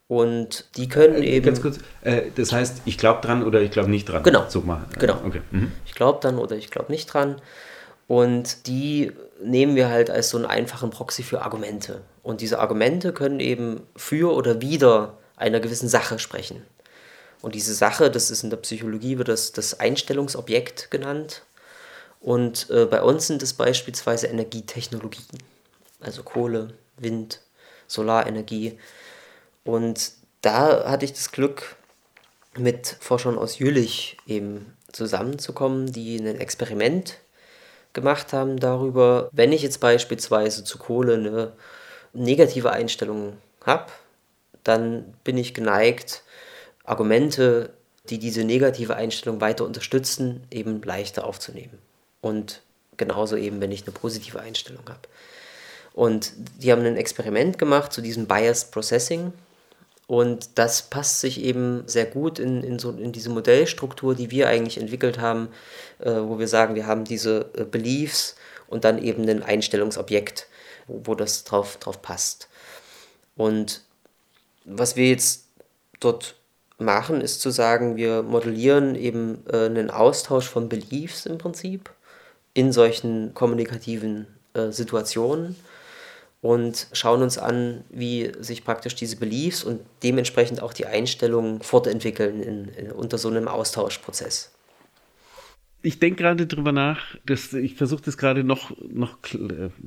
Und 0.07 0.67
die 0.77 0.89
können 0.89 1.23
äh, 1.23 1.37
eben. 1.37 1.47
Ganz 1.47 1.63
kurz, 1.63 1.79
äh, 2.03 2.23
das 2.35 2.53
heißt, 2.53 2.83
ich 2.85 2.99
glaube 2.99 3.21
dran 3.23 3.43
oder 3.43 3.61
ich 3.61 3.71
glaube 3.71 3.91
nicht 3.91 4.09
dran. 4.09 4.23
Genau. 4.23 4.45
So 4.49 4.61
mal. 4.61 4.85
Genau. 4.99 5.21
Okay. 5.25 5.41
Mhm. 5.51 5.73
Ich 5.87 5.95
glaube 5.95 6.19
dann 6.23 6.39
oder 6.39 6.57
ich 6.57 6.71
glaube 6.71 6.93
nicht 6.93 7.07
dran. 7.07 7.41
Und 8.07 8.67
die 8.67 9.13
nehmen 9.43 9.77
wir 9.77 9.89
halt 9.89 10.11
als 10.11 10.31
so 10.31 10.37
einen 10.37 10.47
einfachen 10.47 10.91
Proxy 10.91 11.23
für 11.23 11.43
Argumente. 11.43 12.03
Und 12.23 12.41
diese 12.41 12.59
Argumente 12.59 13.13
können 13.13 13.41
eben 13.41 13.81
für 13.97 14.35
oder 14.35 14.61
wider 14.61 15.19
einer 15.37 15.61
gewissen 15.61 15.89
Sache 15.89 16.19
sprechen. 16.19 16.63
Und 17.41 17.55
diese 17.55 17.75
Sache, 17.75 18.11
das 18.11 18.31
ist 18.31 18.43
in 18.43 18.51
der 18.51 18.57
Psychologie, 18.59 19.19
wird 19.19 19.29
das, 19.29 19.53
das 19.53 19.79
Einstellungsobjekt 19.81 20.91
genannt. 20.91 21.43
Und 22.21 22.71
äh, 22.71 22.87
bei 22.87 23.03
uns 23.03 23.27
sind 23.27 23.43
es 23.43 23.53
beispielsweise 23.53 24.29
Energietechnologien, 24.29 25.39
also 26.01 26.23
Kohle, 26.23 26.69
Wind, 26.97 27.41
Solarenergie. 27.87 28.79
Und 29.65 30.13
da 30.43 30.91
hatte 30.91 31.05
ich 31.05 31.13
das 31.13 31.33
Glück, 31.33 31.77
mit 32.57 32.97
Forschern 33.01 33.39
aus 33.39 33.59
Jülich 33.59 34.17
eben 34.27 34.77
zusammenzukommen, 34.93 35.93
die 35.93 36.17
ein 36.19 36.39
Experiment 36.39 37.19
gemacht 37.93 38.33
haben 38.33 38.59
darüber, 38.59 39.29
wenn 39.33 39.53
ich 39.53 39.63
jetzt 39.63 39.81
beispielsweise 39.81 40.65
zu 40.65 40.79
Kohle 40.79 41.15
eine 41.15 41.53
negative 42.13 42.71
Einstellung 42.71 43.37
habe, 43.65 43.91
dann 44.63 45.15
bin 45.25 45.37
ich 45.37 45.55
geneigt, 45.55 46.23
Argumente, 46.85 47.71
die 48.11 48.19
diese 48.19 48.45
negative 48.45 48.97
Einstellung 48.97 49.41
weiter 49.41 49.65
unterstützen, 49.65 50.47
eben 50.51 50.83
leichter 50.83 51.25
aufzunehmen. 51.25 51.79
Und 52.21 52.63
genauso 52.97 53.37
eben, 53.37 53.61
wenn 53.61 53.73
ich 53.73 53.83
eine 53.83 53.93
positive 53.93 54.41
Einstellung 54.41 54.83
habe. 54.89 55.01
Und 55.93 56.33
die 56.59 56.73
haben 56.73 56.85
ein 56.85 56.97
Experiment 56.97 57.59
gemacht 57.59 57.93
zu 57.93 58.01
diesem 58.01 58.27
Biased 58.27 58.73
Processing. 58.73 59.33
Und 60.07 60.59
das 60.59 60.83
passt 60.83 61.21
sich 61.21 61.43
eben 61.43 61.83
sehr 61.87 62.05
gut 62.05 62.39
in, 62.39 62.63
in, 62.63 62.79
so, 62.79 62.91
in 62.91 63.13
diese 63.13 63.31
Modellstruktur, 63.31 64.15
die 64.15 64.31
wir 64.31 64.49
eigentlich 64.49 64.79
entwickelt 64.79 65.19
haben, 65.19 65.49
äh, 65.99 66.11
wo 66.11 66.39
wir 66.39 66.49
sagen, 66.49 66.75
wir 66.75 66.87
haben 66.87 67.05
diese 67.05 67.51
äh, 67.57 67.65
Beliefs 67.65 68.37
und 68.67 68.85
dann 68.85 69.03
eben 69.03 69.29
ein 69.29 69.43
Einstellungsobjekt, 69.43 70.47
wo, 70.87 71.01
wo 71.05 71.15
das 71.15 71.45
drauf, 71.45 71.79
drauf 71.79 72.03
passt. 72.03 72.49
Und 73.37 73.81
was 74.65 74.97
wir 74.97 75.09
jetzt 75.09 75.49
dort 76.01 76.37
machen, 76.79 77.21
ist 77.21 77.41
zu 77.41 77.51
sagen, 77.51 77.97
wir 77.97 78.23
modellieren 78.23 78.95
eben 78.97 79.43
äh, 79.51 79.67
einen 79.67 79.91
Austausch 79.91 80.49
von 80.49 80.69
Beliefs 80.69 81.25
im 81.25 81.39
Prinzip 81.39 81.91
in 82.53 82.73
solchen 82.73 83.33
kommunikativen 83.33 84.27
äh, 84.55 84.71
Situationen 84.71 85.57
und 86.45 86.89
schauen 86.93 87.23
uns 87.23 87.39
an, 87.39 87.85
wie 87.89 88.31
sich 88.39 88.65
praktisch 88.65 88.95
diese 88.95 89.17
Beliefs 89.17 89.65
und 89.65 89.81
dementsprechend 90.03 90.61
auch 90.61 90.75
die 90.75 90.85
Einstellungen 90.85 91.63
fortentwickeln 91.63 92.43
in, 92.43 92.69
in, 92.69 92.93
unter 92.93 93.17
so 93.17 93.31
einem 93.31 93.49
Austauschprozess. 93.49 94.53
Ich 95.81 96.01
denke 96.01 96.23
gerade 96.23 96.47
drüber 96.47 96.71
nach, 96.71 97.17
dass 97.25 97.55
ich 97.55 97.77
versuche 97.77 98.03
das 98.03 98.19
gerade 98.19 98.45
noch, 98.45 98.77
noch 98.83 99.17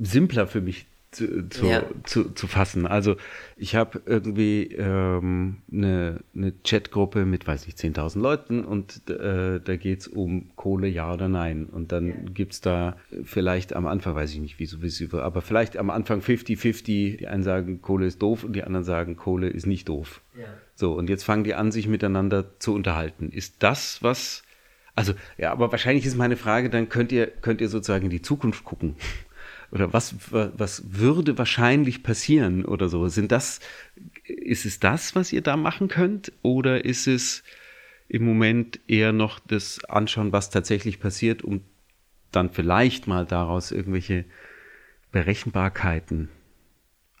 simpler 0.02 0.48
für 0.48 0.60
mich 0.60 0.86
zu, 1.10 1.48
zu, 1.48 1.66
ja. 1.66 1.84
zu, 2.04 2.30
zu, 2.34 2.46
fassen. 2.46 2.86
Also 2.86 3.16
ich 3.56 3.74
habe 3.74 4.02
irgendwie 4.04 4.74
ähm, 4.74 5.58
eine, 5.72 6.20
eine 6.34 6.52
Chatgruppe 6.64 7.24
mit, 7.24 7.46
weiß 7.46 7.66
ich, 7.66 7.74
10.000 7.74 8.20
Leuten 8.20 8.64
und 8.64 9.08
äh, 9.08 9.60
da 9.60 9.76
geht 9.76 10.00
es 10.00 10.08
um 10.08 10.50
Kohle, 10.56 10.86
ja 10.86 11.12
oder 11.12 11.28
nein. 11.28 11.66
Und 11.66 11.92
dann 11.92 12.08
ja. 12.08 12.14
gibt 12.34 12.52
es 12.52 12.60
da 12.60 12.96
vielleicht 13.24 13.74
am 13.74 13.86
Anfang, 13.86 14.14
weiß 14.14 14.32
ich 14.34 14.40
nicht, 14.40 14.58
wieso, 14.58 14.82
wieso, 14.82 15.20
aber 15.20 15.40
vielleicht 15.40 15.78
am 15.78 15.88
Anfang 15.88 16.20
50-50, 16.20 16.84
die 17.16 17.26
einen 17.26 17.42
sagen, 17.42 17.80
Kohle 17.80 18.06
ist 18.06 18.20
doof 18.20 18.44
und 18.44 18.52
die 18.54 18.64
anderen 18.64 18.84
sagen, 18.84 19.16
Kohle 19.16 19.48
ist 19.48 19.66
nicht 19.66 19.88
doof. 19.88 20.20
Ja. 20.38 20.44
So, 20.74 20.92
und 20.92 21.08
jetzt 21.08 21.24
fangen 21.24 21.44
die 21.44 21.54
an, 21.54 21.72
sich 21.72 21.88
miteinander 21.88 22.58
zu 22.58 22.74
unterhalten. 22.74 23.30
Ist 23.30 23.62
das, 23.62 24.02
was... 24.02 24.42
Also, 24.94 25.12
ja, 25.36 25.52
aber 25.52 25.70
wahrscheinlich 25.70 26.04
ist 26.04 26.16
meine 26.16 26.36
Frage, 26.36 26.70
dann 26.70 26.88
könnt 26.88 27.12
ihr, 27.12 27.28
könnt 27.28 27.60
ihr 27.60 27.68
sozusagen 27.68 28.06
in 28.06 28.10
die 28.10 28.20
Zukunft 28.20 28.64
gucken 28.64 28.96
oder 29.70 29.92
was, 29.92 30.14
was 30.30 30.82
würde 30.86 31.36
wahrscheinlich 31.36 32.02
passieren 32.02 32.64
oder 32.64 32.88
so? 32.88 33.08
Sind 33.08 33.32
das, 33.32 33.60
ist 34.24 34.64
es 34.64 34.80
das, 34.80 35.14
was 35.14 35.32
ihr 35.32 35.42
da 35.42 35.56
machen 35.56 35.88
könnt? 35.88 36.32
Oder 36.42 36.84
ist 36.84 37.06
es 37.06 37.42
im 38.08 38.24
Moment 38.24 38.80
eher 38.88 39.12
noch 39.12 39.38
das 39.40 39.84
Anschauen, 39.84 40.32
was 40.32 40.50
tatsächlich 40.50 41.00
passiert, 41.00 41.42
um 41.42 41.60
dann 42.32 42.50
vielleicht 42.50 43.06
mal 43.06 43.26
daraus 43.26 43.70
irgendwelche 43.70 44.24
Berechenbarkeiten 45.12 46.30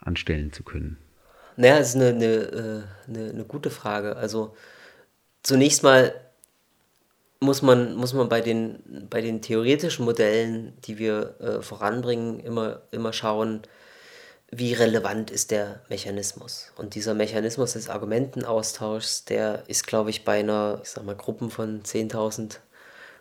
anstellen 0.00 0.52
zu 0.52 0.62
können? 0.62 0.96
Naja, 1.56 1.78
das 1.78 1.90
ist 1.90 1.96
eine, 1.96 2.08
eine, 2.08 2.24
äh, 2.24 2.82
eine, 3.08 3.30
eine 3.30 3.44
gute 3.44 3.70
Frage. 3.70 4.16
Also 4.16 4.56
zunächst 5.42 5.82
mal 5.82 6.14
muss 7.40 7.62
man, 7.62 7.94
muss 7.94 8.14
man 8.14 8.28
bei, 8.28 8.40
den, 8.40 9.06
bei 9.08 9.20
den 9.20 9.40
theoretischen 9.42 10.04
Modellen, 10.04 10.76
die 10.84 10.98
wir 10.98 11.34
äh, 11.40 11.62
voranbringen, 11.62 12.40
immer, 12.40 12.82
immer 12.90 13.12
schauen, 13.12 13.62
wie 14.50 14.72
relevant 14.72 15.30
ist 15.30 15.50
der 15.50 15.82
Mechanismus. 15.88 16.72
Und 16.76 16.94
dieser 16.94 17.14
Mechanismus 17.14 17.74
des 17.74 17.90
Argumentenaustauschs, 17.90 19.26
der 19.26 19.62
ist, 19.66 19.86
glaube 19.86 20.10
ich, 20.10 20.24
bei 20.24 20.40
einer, 20.40 20.80
ich 20.82 20.90
sag 20.90 21.04
mal, 21.04 21.14
Gruppen 21.14 21.50
von 21.50 21.82
10.000 21.82 22.58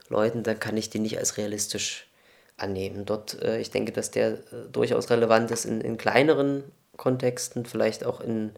Leuten, 0.09 0.43
da 0.43 0.53
kann 0.53 0.77
ich 0.77 0.89
den 0.89 1.01
nicht 1.01 1.17
als 1.17 1.37
realistisch 1.37 2.07
annehmen. 2.55 3.05
Dort, 3.05 3.41
äh, 3.41 3.59
ich 3.59 3.71
denke, 3.71 3.91
dass 3.91 4.09
der 4.09 4.33
äh, 4.33 4.37
durchaus 4.71 5.09
relevant 5.09 5.51
ist 5.51 5.65
in, 5.65 5.81
in 5.81 5.97
kleineren 5.97 6.63
Kontexten, 6.95 7.65
vielleicht 7.65 8.05
auch 8.05 8.21
in, 8.21 8.51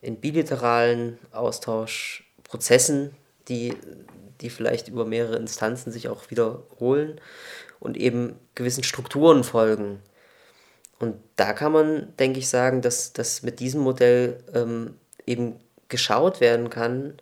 in 0.00 0.16
bilateralen 0.16 1.18
Austauschprozessen, 1.32 3.14
die 3.48 3.74
die 4.40 4.50
vielleicht 4.50 4.88
über 4.88 5.04
mehrere 5.04 5.36
Instanzen 5.36 5.92
sich 5.92 6.08
auch 6.08 6.30
wiederholen 6.30 7.20
und 7.80 7.96
eben 7.96 8.38
gewissen 8.54 8.84
Strukturen 8.84 9.44
folgen. 9.44 10.00
Und 10.98 11.16
da 11.36 11.52
kann 11.52 11.72
man, 11.72 12.16
denke 12.16 12.38
ich, 12.38 12.48
sagen, 12.48 12.80
dass, 12.80 13.12
dass 13.12 13.42
mit 13.42 13.60
diesem 13.60 13.82
Modell 13.82 14.42
ähm, 14.54 14.94
eben 15.26 15.56
geschaut 15.88 16.40
werden 16.40 16.70
kann, 16.70 17.14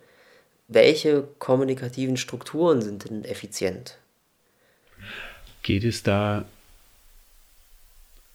welche 0.68 1.24
kommunikativen 1.38 2.16
Strukturen 2.16 2.82
sind 2.82 3.08
denn 3.08 3.24
effizient. 3.24 3.98
Geht 5.62 5.84
es 5.84 6.02
da 6.02 6.44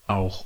auch 0.07 0.45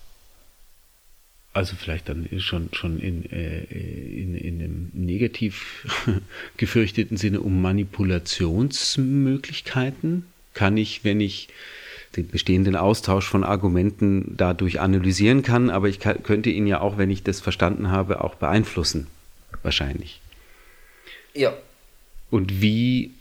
also 1.54 1.76
vielleicht 1.76 2.10
dann 2.10 2.28
schon, 2.40 2.70
schon 2.74 3.00
in, 3.00 3.32
äh, 3.32 3.64
in, 3.64 4.36
in 4.36 4.60
einem 4.60 4.92
negativ 4.94 5.86
gefürchteten 6.58 7.18
Sinne 7.18 7.42
um 7.42 7.62
Manipulationsmöglichkeiten. 7.62 10.26
Kann 10.56 10.78
ich, 10.78 11.04
wenn 11.04 11.22
ich 11.22 11.50
den 12.16 12.28
bestehenden 12.28 12.76
Austausch 12.76 13.28
von 13.28 13.44
Argumenten 13.44 14.34
dadurch 14.38 14.80
analysieren 14.80 15.44
kann, 15.44 15.70
aber 15.70 15.90
ich 15.90 16.00
kann, 16.00 16.24
könnte 16.24 16.50
ihn 16.50 16.66
ja 16.68 16.82
auch, 16.82 16.98
wenn 16.98 17.12
ich 17.12 17.24
das 17.24 17.40
verstanden 17.40 17.90
habe, 17.90 18.24
auch 18.24 18.36
beeinflussen. 18.36 19.08
Wahrscheinlich. 19.62 20.20
Ja. 21.34 21.54
Und 22.30 22.62
wie 22.62 23.12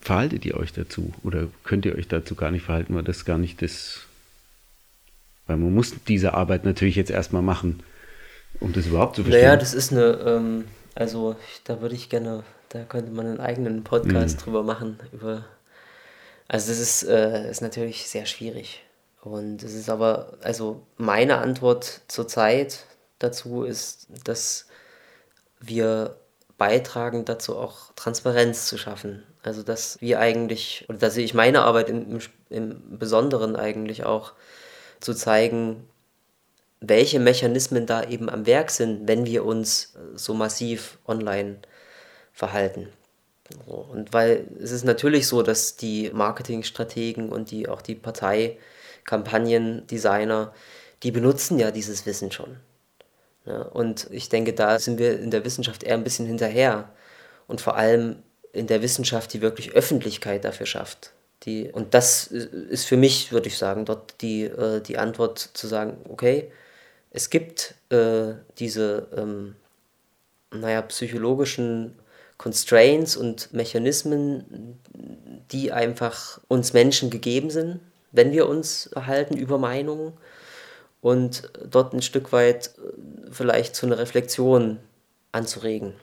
verhaltet 0.00 0.44
ihr 0.44 0.56
euch 0.56 0.72
dazu? 0.72 1.14
Oder 1.22 1.46
könnt 1.64 1.86
ihr 1.86 1.94
euch 1.94 2.08
dazu 2.08 2.34
gar 2.34 2.50
nicht 2.50 2.64
verhalten, 2.64 2.94
weil 2.94 3.04
das 3.04 3.24
gar 3.24 3.38
nicht 3.38 3.62
das 3.62 4.07
weil 5.48 5.56
man 5.56 5.74
muss 5.74 5.92
diese 6.06 6.34
Arbeit 6.34 6.64
natürlich 6.64 6.94
jetzt 6.94 7.10
erstmal 7.10 7.42
machen, 7.42 7.82
um 8.60 8.72
das 8.72 8.86
überhaupt 8.86 9.16
zu 9.16 9.22
verstehen. 9.22 9.42
Naja, 9.42 9.56
das 9.56 9.74
ist 9.74 9.90
eine, 9.90 10.20
ähm, 10.24 10.64
also 10.94 11.34
da 11.64 11.80
würde 11.80 11.96
ich 11.96 12.08
gerne, 12.08 12.44
da 12.68 12.84
könnte 12.84 13.10
man 13.10 13.26
einen 13.26 13.40
eigenen 13.40 13.82
Podcast 13.82 14.38
mhm. 14.38 14.42
drüber 14.44 14.62
machen. 14.62 15.00
Über, 15.10 15.44
also 16.46 16.68
das 16.68 16.78
ist, 16.78 17.02
äh, 17.02 17.50
ist 17.50 17.62
natürlich 17.62 18.08
sehr 18.08 18.26
schwierig. 18.26 18.84
Und 19.22 19.62
es 19.62 19.74
ist 19.74 19.88
aber, 19.90 20.34
also 20.42 20.86
meine 20.96 21.38
Antwort 21.38 22.02
zurzeit 22.08 22.84
dazu 23.18 23.64
ist, 23.64 24.06
dass 24.24 24.66
wir 25.60 26.16
beitragen 26.56 27.24
dazu 27.24 27.56
auch 27.56 27.92
Transparenz 27.96 28.66
zu 28.66 28.76
schaffen. 28.76 29.22
Also 29.42 29.62
dass 29.62 30.00
wir 30.00 30.20
eigentlich, 30.20 30.84
oder 30.88 30.98
da 30.98 31.10
sehe 31.10 31.24
ich 31.24 31.32
meine 31.32 31.62
Arbeit 31.62 31.88
im, 31.88 32.18
im 32.50 32.98
Besonderen 32.98 33.56
eigentlich 33.56 34.04
auch, 34.04 34.34
zu 35.00 35.14
zeigen, 35.14 35.88
welche 36.80 37.20
Mechanismen 37.20 37.86
da 37.86 38.04
eben 38.04 38.28
am 38.30 38.46
Werk 38.46 38.70
sind, 38.70 39.08
wenn 39.08 39.26
wir 39.26 39.44
uns 39.44 39.96
äh, 39.96 40.16
so 40.16 40.32
massiv 40.34 40.98
online 41.06 41.58
verhalten. 42.32 42.88
Und 43.66 44.12
weil 44.12 44.46
es 44.60 44.72
ist 44.72 44.84
natürlich 44.84 45.26
so, 45.26 45.42
dass 45.42 45.76
die 45.76 46.10
Marketingstrategen 46.12 47.30
und 47.30 47.50
die 47.50 47.66
auch 47.68 47.80
die 47.80 47.94
Parteikampagnendesigner, 47.94 50.52
die 51.02 51.10
benutzen 51.10 51.58
ja 51.58 51.70
dieses 51.70 52.04
Wissen 52.04 52.30
schon. 52.30 52.58
Ja, 53.46 53.62
und 53.62 54.08
ich 54.10 54.28
denke, 54.28 54.52
da 54.52 54.78
sind 54.78 54.98
wir 54.98 55.18
in 55.18 55.30
der 55.30 55.46
Wissenschaft 55.46 55.82
eher 55.82 55.94
ein 55.94 56.04
bisschen 56.04 56.26
hinterher. 56.26 56.90
Und 57.46 57.62
vor 57.62 57.76
allem 57.76 58.22
in 58.52 58.66
der 58.66 58.82
Wissenschaft, 58.82 59.32
die 59.32 59.40
wirklich 59.40 59.72
Öffentlichkeit 59.72 60.44
dafür 60.44 60.66
schafft. 60.66 61.14
Die, 61.44 61.70
und 61.70 61.94
das 61.94 62.26
ist 62.26 62.86
für 62.86 62.96
mich, 62.96 63.32
würde 63.32 63.48
ich 63.48 63.58
sagen, 63.58 63.84
dort 63.84 64.20
die, 64.22 64.44
äh, 64.44 64.80
die 64.80 64.98
Antwort 64.98 65.38
zu 65.38 65.66
sagen, 65.66 65.98
okay, 66.08 66.50
es 67.10 67.30
gibt 67.30 67.74
äh, 67.90 68.34
diese, 68.58 69.08
ähm, 69.16 69.54
naja, 70.50 70.82
psychologischen 70.82 71.96
Constraints 72.38 73.16
und 73.16 73.52
Mechanismen, 73.52 74.78
die 75.52 75.72
einfach 75.72 76.40
uns 76.48 76.72
Menschen 76.72 77.10
gegeben 77.10 77.50
sind, 77.50 77.80
wenn 78.12 78.32
wir 78.32 78.48
uns 78.48 78.86
erhalten 78.86 79.36
über 79.36 79.58
Meinungen 79.58 80.12
und 81.00 81.50
dort 81.68 81.92
ein 81.92 82.02
Stück 82.02 82.32
weit 82.32 82.68
äh, 82.78 83.30
vielleicht 83.30 83.76
zu 83.76 83.86
einer 83.86 83.98
Reflexion 83.98 84.78
anzuregen. 85.32 85.94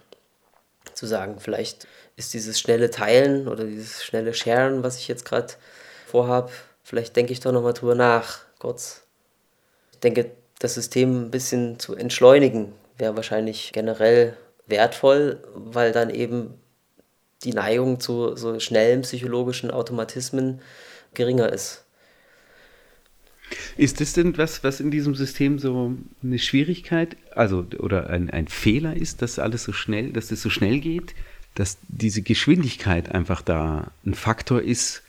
Zu 0.94 1.08
sagen, 1.08 1.40
vielleicht 1.40 1.88
ist 2.16 2.34
dieses 2.34 2.60
schnelle 2.60 2.90
Teilen 2.90 3.48
oder 3.48 3.66
dieses 3.66 4.04
schnelle 4.04 4.34
Sharen, 4.34 4.84
was 4.84 4.98
ich 5.00 5.08
jetzt 5.08 5.26
gerade 5.26 5.54
vorhabe, 6.08 6.52
vielleicht 6.84 7.16
denke 7.16 7.34
ich 7.34 7.40
doch 7.40 7.52
nochmal 7.52 7.74
drüber 7.74 7.96
nach, 7.96 8.40
kurz. 8.60 9.04
Ich 9.92 10.00
denke, 10.00 10.32
das 10.60 10.76
System 10.76 11.26
ein 11.26 11.32
bisschen 11.32 11.80
zu 11.80 11.96
entschleunigen 11.96 12.74
wäre 12.98 13.16
wahrscheinlich 13.16 13.72
generell 13.74 14.38
wertvoll, 14.68 15.44
weil 15.54 15.92
dann 15.92 16.10
eben 16.10 16.54
die 17.44 17.54
Neigung 17.54 18.00
zu 18.00 18.36
so 18.36 18.60
schnellen 18.60 19.02
psychologischen 19.02 19.70
Automatismen 19.70 20.62
geringer 21.14 21.52
ist. 21.52 21.84
Ist 23.78 24.02
das 24.02 24.14
denn 24.14 24.38
was, 24.38 24.64
was 24.64 24.80
in 24.80 24.90
diesem 24.90 25.16
System 25.16 25.60
so 25.60 25.94
eine 26.24 26.40
Schwierigkeit, 26.40 27.18
also 27.32 27.66
oder 27.78 28.10
ein, 28.10 28.30
ein 28.30 28.48
Fehler 28.48 28.96
ist, 28.96 29.22
dass 29.22 29.38
alles 29.38 29.64
so 29.64 29.74
schnell, 29.74 30.12
dass 30.14 30.30
das 30.30 30.42
so 30.42 30.50
schnell 30.50 30.80
geht, 30.80 31.14
dass 31.56 31.78
diese 31.88 32.22
Geschwindigkeit 32.22 33.12
einfach 33.12 33.42
da 33.42 33.92
ein 34.06 34.14
Faktor 34.14 34.62
ist, 34.62 35.02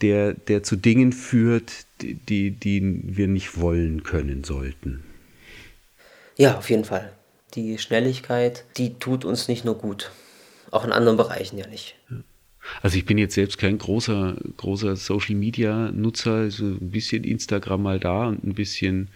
der, 0.00 0.34
der 0.34 0.62
zu 0.62 0.76
Dingen 0.76 1.12
führt, 1.12 1.72
die, 2.00 2.14
die, 2.14 2.50
die 2.50 3.00
wir 3.04 3.28
nicht 3.28 3.60
wollen 3.60 4.02
können 4.02 4.44
sollten? 4.44 5.02
Ja, 6.36 6.58
auf 6.58 6.70
jeden 6.70 6.84
Fall 6.84 7.12
die 7.54 7.78
Schnelligkeit, 7.78 8.64
die 8.76 8.94
tut 8.94 9.24
uns 9.24 9.48
nicht 9.48 9.64
nur 9.64 9.76
gut. 9.76 10.10
Auch 10.70 10.84
in 10.84 10.92
anderen 10.92 11.16
Bereichen 11.16 11.58
ja 11.58 11.66
nicht. 11.66 11.96
Also 12.80 12.96
ich 12.96 13.04
bin 13.04 13.18
jetzt 13.18 13.34
selbst 13.34 13.58
kein 13.58 13.76
großer, 13.76 14.36
großer 14.56 14.96
Social 14.96 15.34
Media 15.34 15.90
Nutzer, 15.90 16.50
so 16.50 16.64
ein 16.64 16.90
bisschen 16.90 17.24
Instagram 17.24 17.82
mal 17.82 18.00
da 18.00 18.28
und 18.28 18.44
ein 18.44 18.54
bisschen 18.54 19.08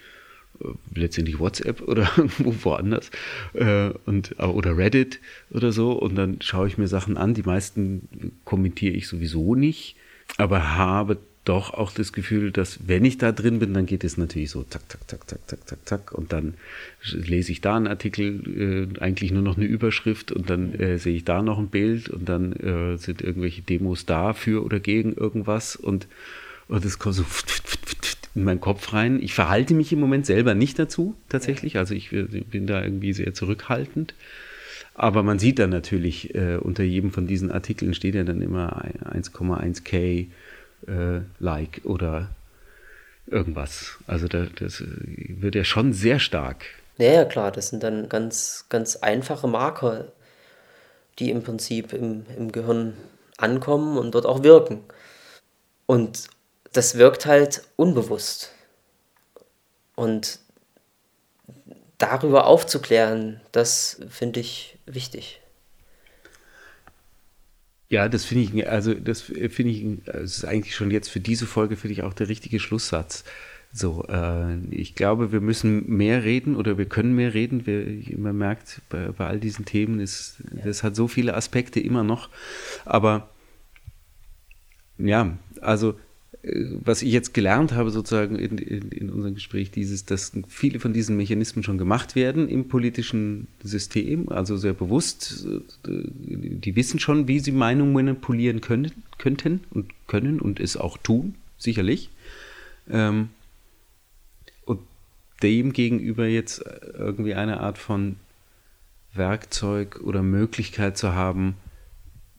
letztendlich 0.94 1.38
WhatsApp 1.38 1.82
oder 1.82 2.10
irgendwo 2.16 2.54
woanders 2.64 3.10
äh, 3.54 3.90
und, 4.04 4.38
oder 4.38 4.76
Reddit 4.76 5.20
oder 5.50 5.72
so. 5.72 5.92
Und 5.92 6.16
dann 6.16 6.38
schaue 6.40 6.68
ich 6.68 6.78
mir 6.78 6.88
Sachen 6.88 7.16
an. 7.16 7.34
Die 7.34 7.42
meisten 7.42 8.32
kommentiere 8.44 8.94
ich 8.94 9.08
sowieso 9.08 9.54
nicht, 9.54 9.96
aber 10.38 10.76
habe 10.76 11.18
doch 11.46 11.72
auch 11.72 11.92
das 11.92 12.12
Gefühl, 12.12 12.50
dass 12.50 12.88
wenn 12.88 13.04
ich 13.04 13.18
da 13.18 13.32
drin 13.32 13.60
bin, 13.60 13.72
dann 13.72 13.86
geht 13.86 14.04
es 14.04 14.16
natürlich 14.16 14.50
so 14.50 14.64
zack, 14.64 14.82
zack, 14.88 15.08
zack, 15.08 15.28
zack, 15.28 15.48
zack, 15.48 15.68
zack, 15.68 15.78
zack 15.84 16.12
und 16.12 16.32
dann 16.32 16.54
lese 17.02 17.52
ich 17.52 17.60
da 17.60 17.76
einen 17.76 17.86
Artikel, 17.86 18.90
äh, 18.96 19.00
eigentlich 19.00 19.30
nur 19.30 19.42
noch 19.42 19.56
eine 19.56 19.66
Überschrift 19.66 20.32
und 20.32 20.50
dann 20.50 20.74
äh, 20.74 20.98
sehe 20.98 21.14
ich 21.14 21.24
da 21.24 21.42
noch 21.42 21.58
ein 21.58 21.68
Bild 21.68 22.08
und 22.08 22.28
dann 22.28 22.52
äh, 22.52 22.98
sind 22.98 23.22
irgendwelche 23.22 23.62
Demos 23.62 24.06
da 24.06 24.32
für 24.32 24.64
oder 24.64 24.80
gegen 24.80 25.14
irgendwas. 25.14 25.76
Und, 25.76 26.08
und 26.66 26.84
das 26.84 26.98
kommt 26.98 27.14
so 27.14 27.22
in 28.36 28.44
meinen 28.44 28.60
Kopf 28.60 28.92
rein. 28.92 29.20
Ich 29.20 29.34
verhalte 29.34 29.74
mich 29.74 29.92
im 29.92 29.98
Moment 29.98 30.26
selber 30.26 30.54
nicht 30.54 30.78
dazu, 30.78 31.16
tatsächlich, 31.28 31.78
also 31.78 31.94
ich 31.94 32.10
bin 32.10 32.66
da 32.66 32.82
irgendwie 32.82 33.12
sehr 33.12 33.34
zurückhaltend. 33.34 34.14
Aber 34.94 35.22
man 35.22 35.38
sieht 35.38 35.58
dann 35.58 35.70
natürlich, 35.70 36.34
äh, 36.34 36.56
unter 36.56 36.82
jedem 36.82 37.10
von 37.10 37.26
diesen 37.26 37.50
Artikeln 37.50 37.94
steht 37.94 38.14
ja 38.14 38.24
dann 38.24 38.40
immer 38.40 38.82
1,1k 39.04 40.26
äh, 40.86 41.20
Like 41.38 41.80
oder 41.84 42.30
irgendwas. 43.26 43.98
Also 44.06 44.28
da, 44.28 44.46
das 44.58 44.82
wird 44.86 45.54
ja 45.54 45.64
schon 45.64 45.92
sehr 45.92 46.18
stark. 46.18 46.64
Ja, 46.98 47.12
ja, 47.12 47.24
klar, 47.24 47.52
das 47.52 47.68
sind 47.68 47.82
dann 47.82 48.08
ganz, 48.08 48.66
ganz 48.68 48.96
einfache 48.96 49.48
Marker, 49.48 50.12
die 51.18 51.30
im 51.30 51.42
Prinzip 51.42 51.92
im, 51.92 52.24
im 52.38 52.52
Gehirn 52.52 52.94
ankommen 53.36 53.98
und 53.98 54.14
dort 54.14 54.24
auch 54.24 54.42
wirken. 54.42 54.80
Und 55.84 56.28
das 56.76 56.98
wirkt 56.98 57.26
halt 57.26 57.62
unbewusst. 57.76 58.52
Und 59.94 60.40
darüber 61.98 62.46
aufzuklären, 62.46 63.40
das 63.52 64.00
finde 64.10 64.40
ich 64.40 64.78
wichtig. 64.84 65.40
Ja, 67.88 68.08
das 68.08 68.24
finde 68.24 68.44
ich, 68.44 68.68
also 68.68 68.94
das 68.94 69.22
finde 69.22 69.70
ich, 69.70 69.86
das 70.04 70.38
ist 70.38 70.44
eigentlich 70.44 70.74
schon 70.74 70.90
jetzt 70.90 71.08
für 71.08 71.20
diese 71.20 71.46
Folge, 71.46 71.76
finde 71.76 71.94
ich 71.94 72.02
auch 72.02 72.12
der 72.12 72.28
richtige 72.28 72.58
Schlusssatz. 72.58 73.24
So, 73.72 74.04
äh, 74.08 74.58
ich 74.70 74.94
glaube, 74.94 75.32
wir 75.32 75.40
müssen 75.40 75.88
mehr 75.88 76.24
reden 76.24 76.56
oder 76.56 76.78
wir 76.78 76.86
können 76.86 77.14
mehr 77.14 77.32
reden. 77.32 77.66
Wir, 77.66 78.18
man 78.18 78.36
merkt, 78.36 78.82
bei, 78.88 79.08
bei 79.12 79.26
all 79.26 79.38
diesen 79.38 79.64
Themen 79.64 80.00
ist, 80.00 80.36
das 80.64 80.82
hat 80.82 80.96
so 80.96 81.08
viele 81.08 81.34
Aspekte 81.34 81.80
immer 81.80 82.02
noch. 82.02 82.28
Aber 82.84 83.30
ja, 84.98 85.36
also 85.60 85.94
was 86.84 87.02
ich 87.02 87.12
jetzt 87.12 87.34
gelernt 87.34 87.72
habe, 87.72 87.90
sozusagen 87.90 88.36
in, 88.36 88.58
in, 88.58 88.90
in, 88.90 89.10
unserem 89.10 89.34
Gespräch, 89.34 89.70
dieses, 89.70 90.04
dass 90.04 90.32
viele 90.48 90.78
von 90.78 90.92
diesen 90.92 91.16
Mechanismen 91.16 91.64
schon 91.64 91.78
gemacht 91.78 92.14
werden 92.14 92.48
im 92.48 92.68
politischen 92.68 93.48
System, 93.62 94.28
also 94.28 94.56
sehr 94.56 94.72
bewusst. 94.72 95.46
Die 95.84 96.76
wissen 96.76 97.00
schon, 97.00 97.26
wie 97.26 97.40
sie 97.40 97.52
Meinungen 97.52 97.92
manipulieren 97.92 98.60
können, 98.60 98.92
könnten 99.18 99.64
und 99.70 99.92
können 100.06 100.40
und 100.40 100.60
es 100.60 100.76
auch 100.76 100.98
tun, 100.98 101.34
sicherlich. 101.58 102.10
Ähm, 102.88 103.30
und 104.64 104.80
dem 105.42 105.72
gegenüber 105.72 106.26
jetzt 106.26 106.64
irgendwie 106.96 107.34
eine 107.34 107.60
Art 107.60 107.78
von 107.78 108.16
Werkzeug 109.14 110.00
oder 110.02 110.22
Möglichkeit 110.22 110.96
zu 110.96 111.12
haben, 111.14 111.54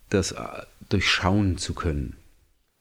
das 0.10 0.36
durchschauen 0.90 1.58
zu 1.58 1.74
können. 1.74 2.17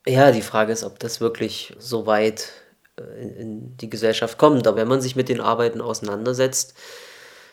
Ja, 0.07 0.31
die 0.31 0.41
Frage 0.41 0.71
ist, 0.71 0.85
ob 0.85 0.99
das 0.99 1.19
wirklich 1.19 1.73
so 1.79 2.05
weit 2.05 2.49
äh, 2.97 3.41
in, 3.41 3.75
die 3.75 3.89
Gesellschaft 3.89 4.37
kommt. 4.37 4.65
Aber 4.65 4.77
wenn 4.77 4.87
man 4.87 5.01
sich 5.01 5.17
mit 5.17 5.27
den 5.27 5.41
Arbeiten 5.41 5.81
auseinandersetzt, 5.81 6.75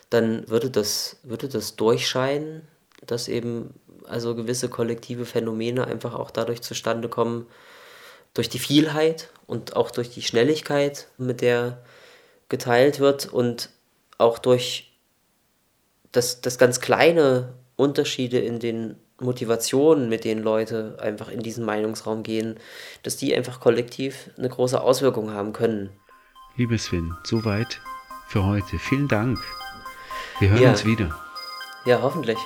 dann 0.09 0.47
würde 0.49 0.69
das, 0.69 1.17
würde 1.23 1.49
das 1.49 1.75
durchscheinen, 1.75 2.65
dass 3.05 3.27
eben 3.27 3.73
also 4.05 4.35
gewisse 4.35 4.69
kollektive 4.69 5.25
Phänomene 5.25 5.85
einfach 5.85 6.13
auch 6.13 6.31
dadurch 6.31 6.61
zustande 6.61 7.09
kommen, 7.09 7.47
durch 8.33 8.49
die 8.49 8.59
Vielheit 8.59 9.29
und 9.47 9.75
auch 9.75 9.91
durch 9.91 10.09
die 10.11 10.21
Schnelligkeit, 10.21 11.07
mit 11.17 11.41
der 11.41 11.83
geteilt 12.47 12.99
wird 12.99 13.25
und 13.25 13.69
auch 14.17 14.39
durch 14.39 14.93
das, 16.11 16.39
das 16.39 16.57
ganz 16.57 16.79
kleine 16.79 17.53
Unterschiede 17.75 18.39
in 18.39 18.59
den 18.59 18.95
Motivationen, 19.19 20.09
mit 20.09 20.25
denen 20.25 20.43
Leute 20.43 20.97
einfach 20.99 21.29
in 21.29 21.41
diesen 21.41 21.65
Meinungsraum 21.65 22.23
gehen, 22.23 22.59
dass 23.03 23.17
die 23.17 23.35
einfach 23.35 23.59
kollektiv 23.59 24.29
eine 24.37 24.49
große 24.49 24.79
Auswirkung 24.81 25.31
haben 25.31 25.53
können. 25.53 25.89
Liebe 26.57 26.77
Sven, 26.77 27.15
soweit 27.23 27.81
für 28.27 28.45
heute. 28.45 28.77
Vielen 28.79 29.07
Dank. 29.07 29.39
Wir 30.39 30.49
hören 30.49 30.61
ja. 30.61 30.69
uns 30.71 30.85
wieder. 30.85 31.17
Ja, 31.85 32.01
hoffentlich. 32.01 32.37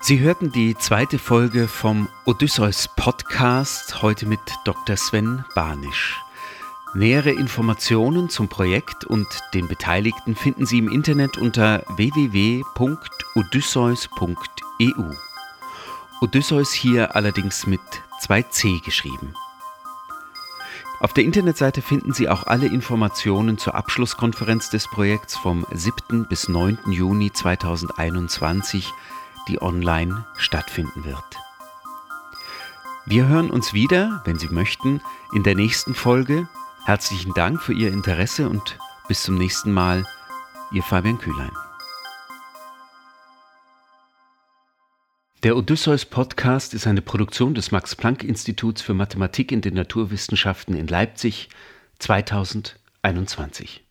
Sie 0.00 0.18
hörten 0.18 0.50
die 0.50 0.74
zweite 0.76 1.18
Folge 1.18 1.68
vom 1.68 2.08
Odysseus 2.24 2.88
Podcast, 2.96 4.02
heute 4.02 4.26
mit 4.26 4.40
Dr. 4.64 4.96
Sven 4.96 5.44
Banisch. 5.54 6.20
Nähere 6.94 7.30
Informationen 7.30 8.28
zum 8.28 8.48
Projekt 8.48 9.04
und 9.04 9.28
den 9.54 9.68
Beteiligten 9.68 10.34
finden 10.34 10.66
Sie 10.66 10.78
im 10.78 10.90
Internet 10.90 11.38
unter 11.38 11.84
www.odysseus.eu. 13.34 15.14
Odysseus 16.20 16.72
hier 16.72 17.16
allerdings 17.16 17.66
mit 17.66 17.80
2c 18.22 18.84
geschrieben. 18.84 19.34
Auf 21.00 21.14
der 21.14 21.24
Internetseite 21.24 21.80
finden 21.80 22.12
Sie 22.12 22.28
auch 22.28 22.46
alle 22.46 22.66
Informationen 22.66 23.56
zur 23.56 23.74
Abschlusskonferenz 23.74 24.68
des 24.68 24.86
Projekts 24.86 25.36
vom 25.36 25.66
7. 25.72 26.26
bis 26.28 26.48
9. 26.48 26.78
Juni 26.90 27.32
2021, 27.32 28.92
die 29.48 29.62
online 29.62 30.26
stattfinden 30.36 31.04
wird. 31.04 31.24
Wir 33.06 33.26
hören 33.26 33.50
uns 33.50 33.72
wieder, 33.72 34.20
wenn 34.26 34.38
Sie 34.38 34.48
möchten, 34.48 35.00
in 35.32 35.42
der 35.42 35.54
nächsten 35.54 35.94
Folge 35.94 36.48
Herzlichen 36.84 37.34
Dank 37.34 37.62
für 37.62 37.74
Ihr 37.74 37.92
Interesse 37.92 38.48
und 38.48 38.78
bis 39.06 39.22
zum 39.22 39.36
nächsten 39.36 39.72
Mal, 39.72 40.04
Ihr 40.70 40.82
Fabian 40.82 41.18
Kühlein. 41.18 41.52
Der 45.42 45.56
Odysseus 45.56 46.04
Podcast 46.04 46.74
ist 46.74 46.86
eine 46.86 47.00
Produktion 47.00 47.54
des 47.54 47.70
Max 47.70 47.96
Planck 47.96 48.22
Instituts 48.24 48.82
für 48.82 48.92
Mathematik 48.92 49.52
in 49.52 49.62
den 49.62 49.72
Naturwissenschaften 49.72 50.76
in 50.76 50.86
Leipzig 50.86 51.48
2021. 51.98 53.82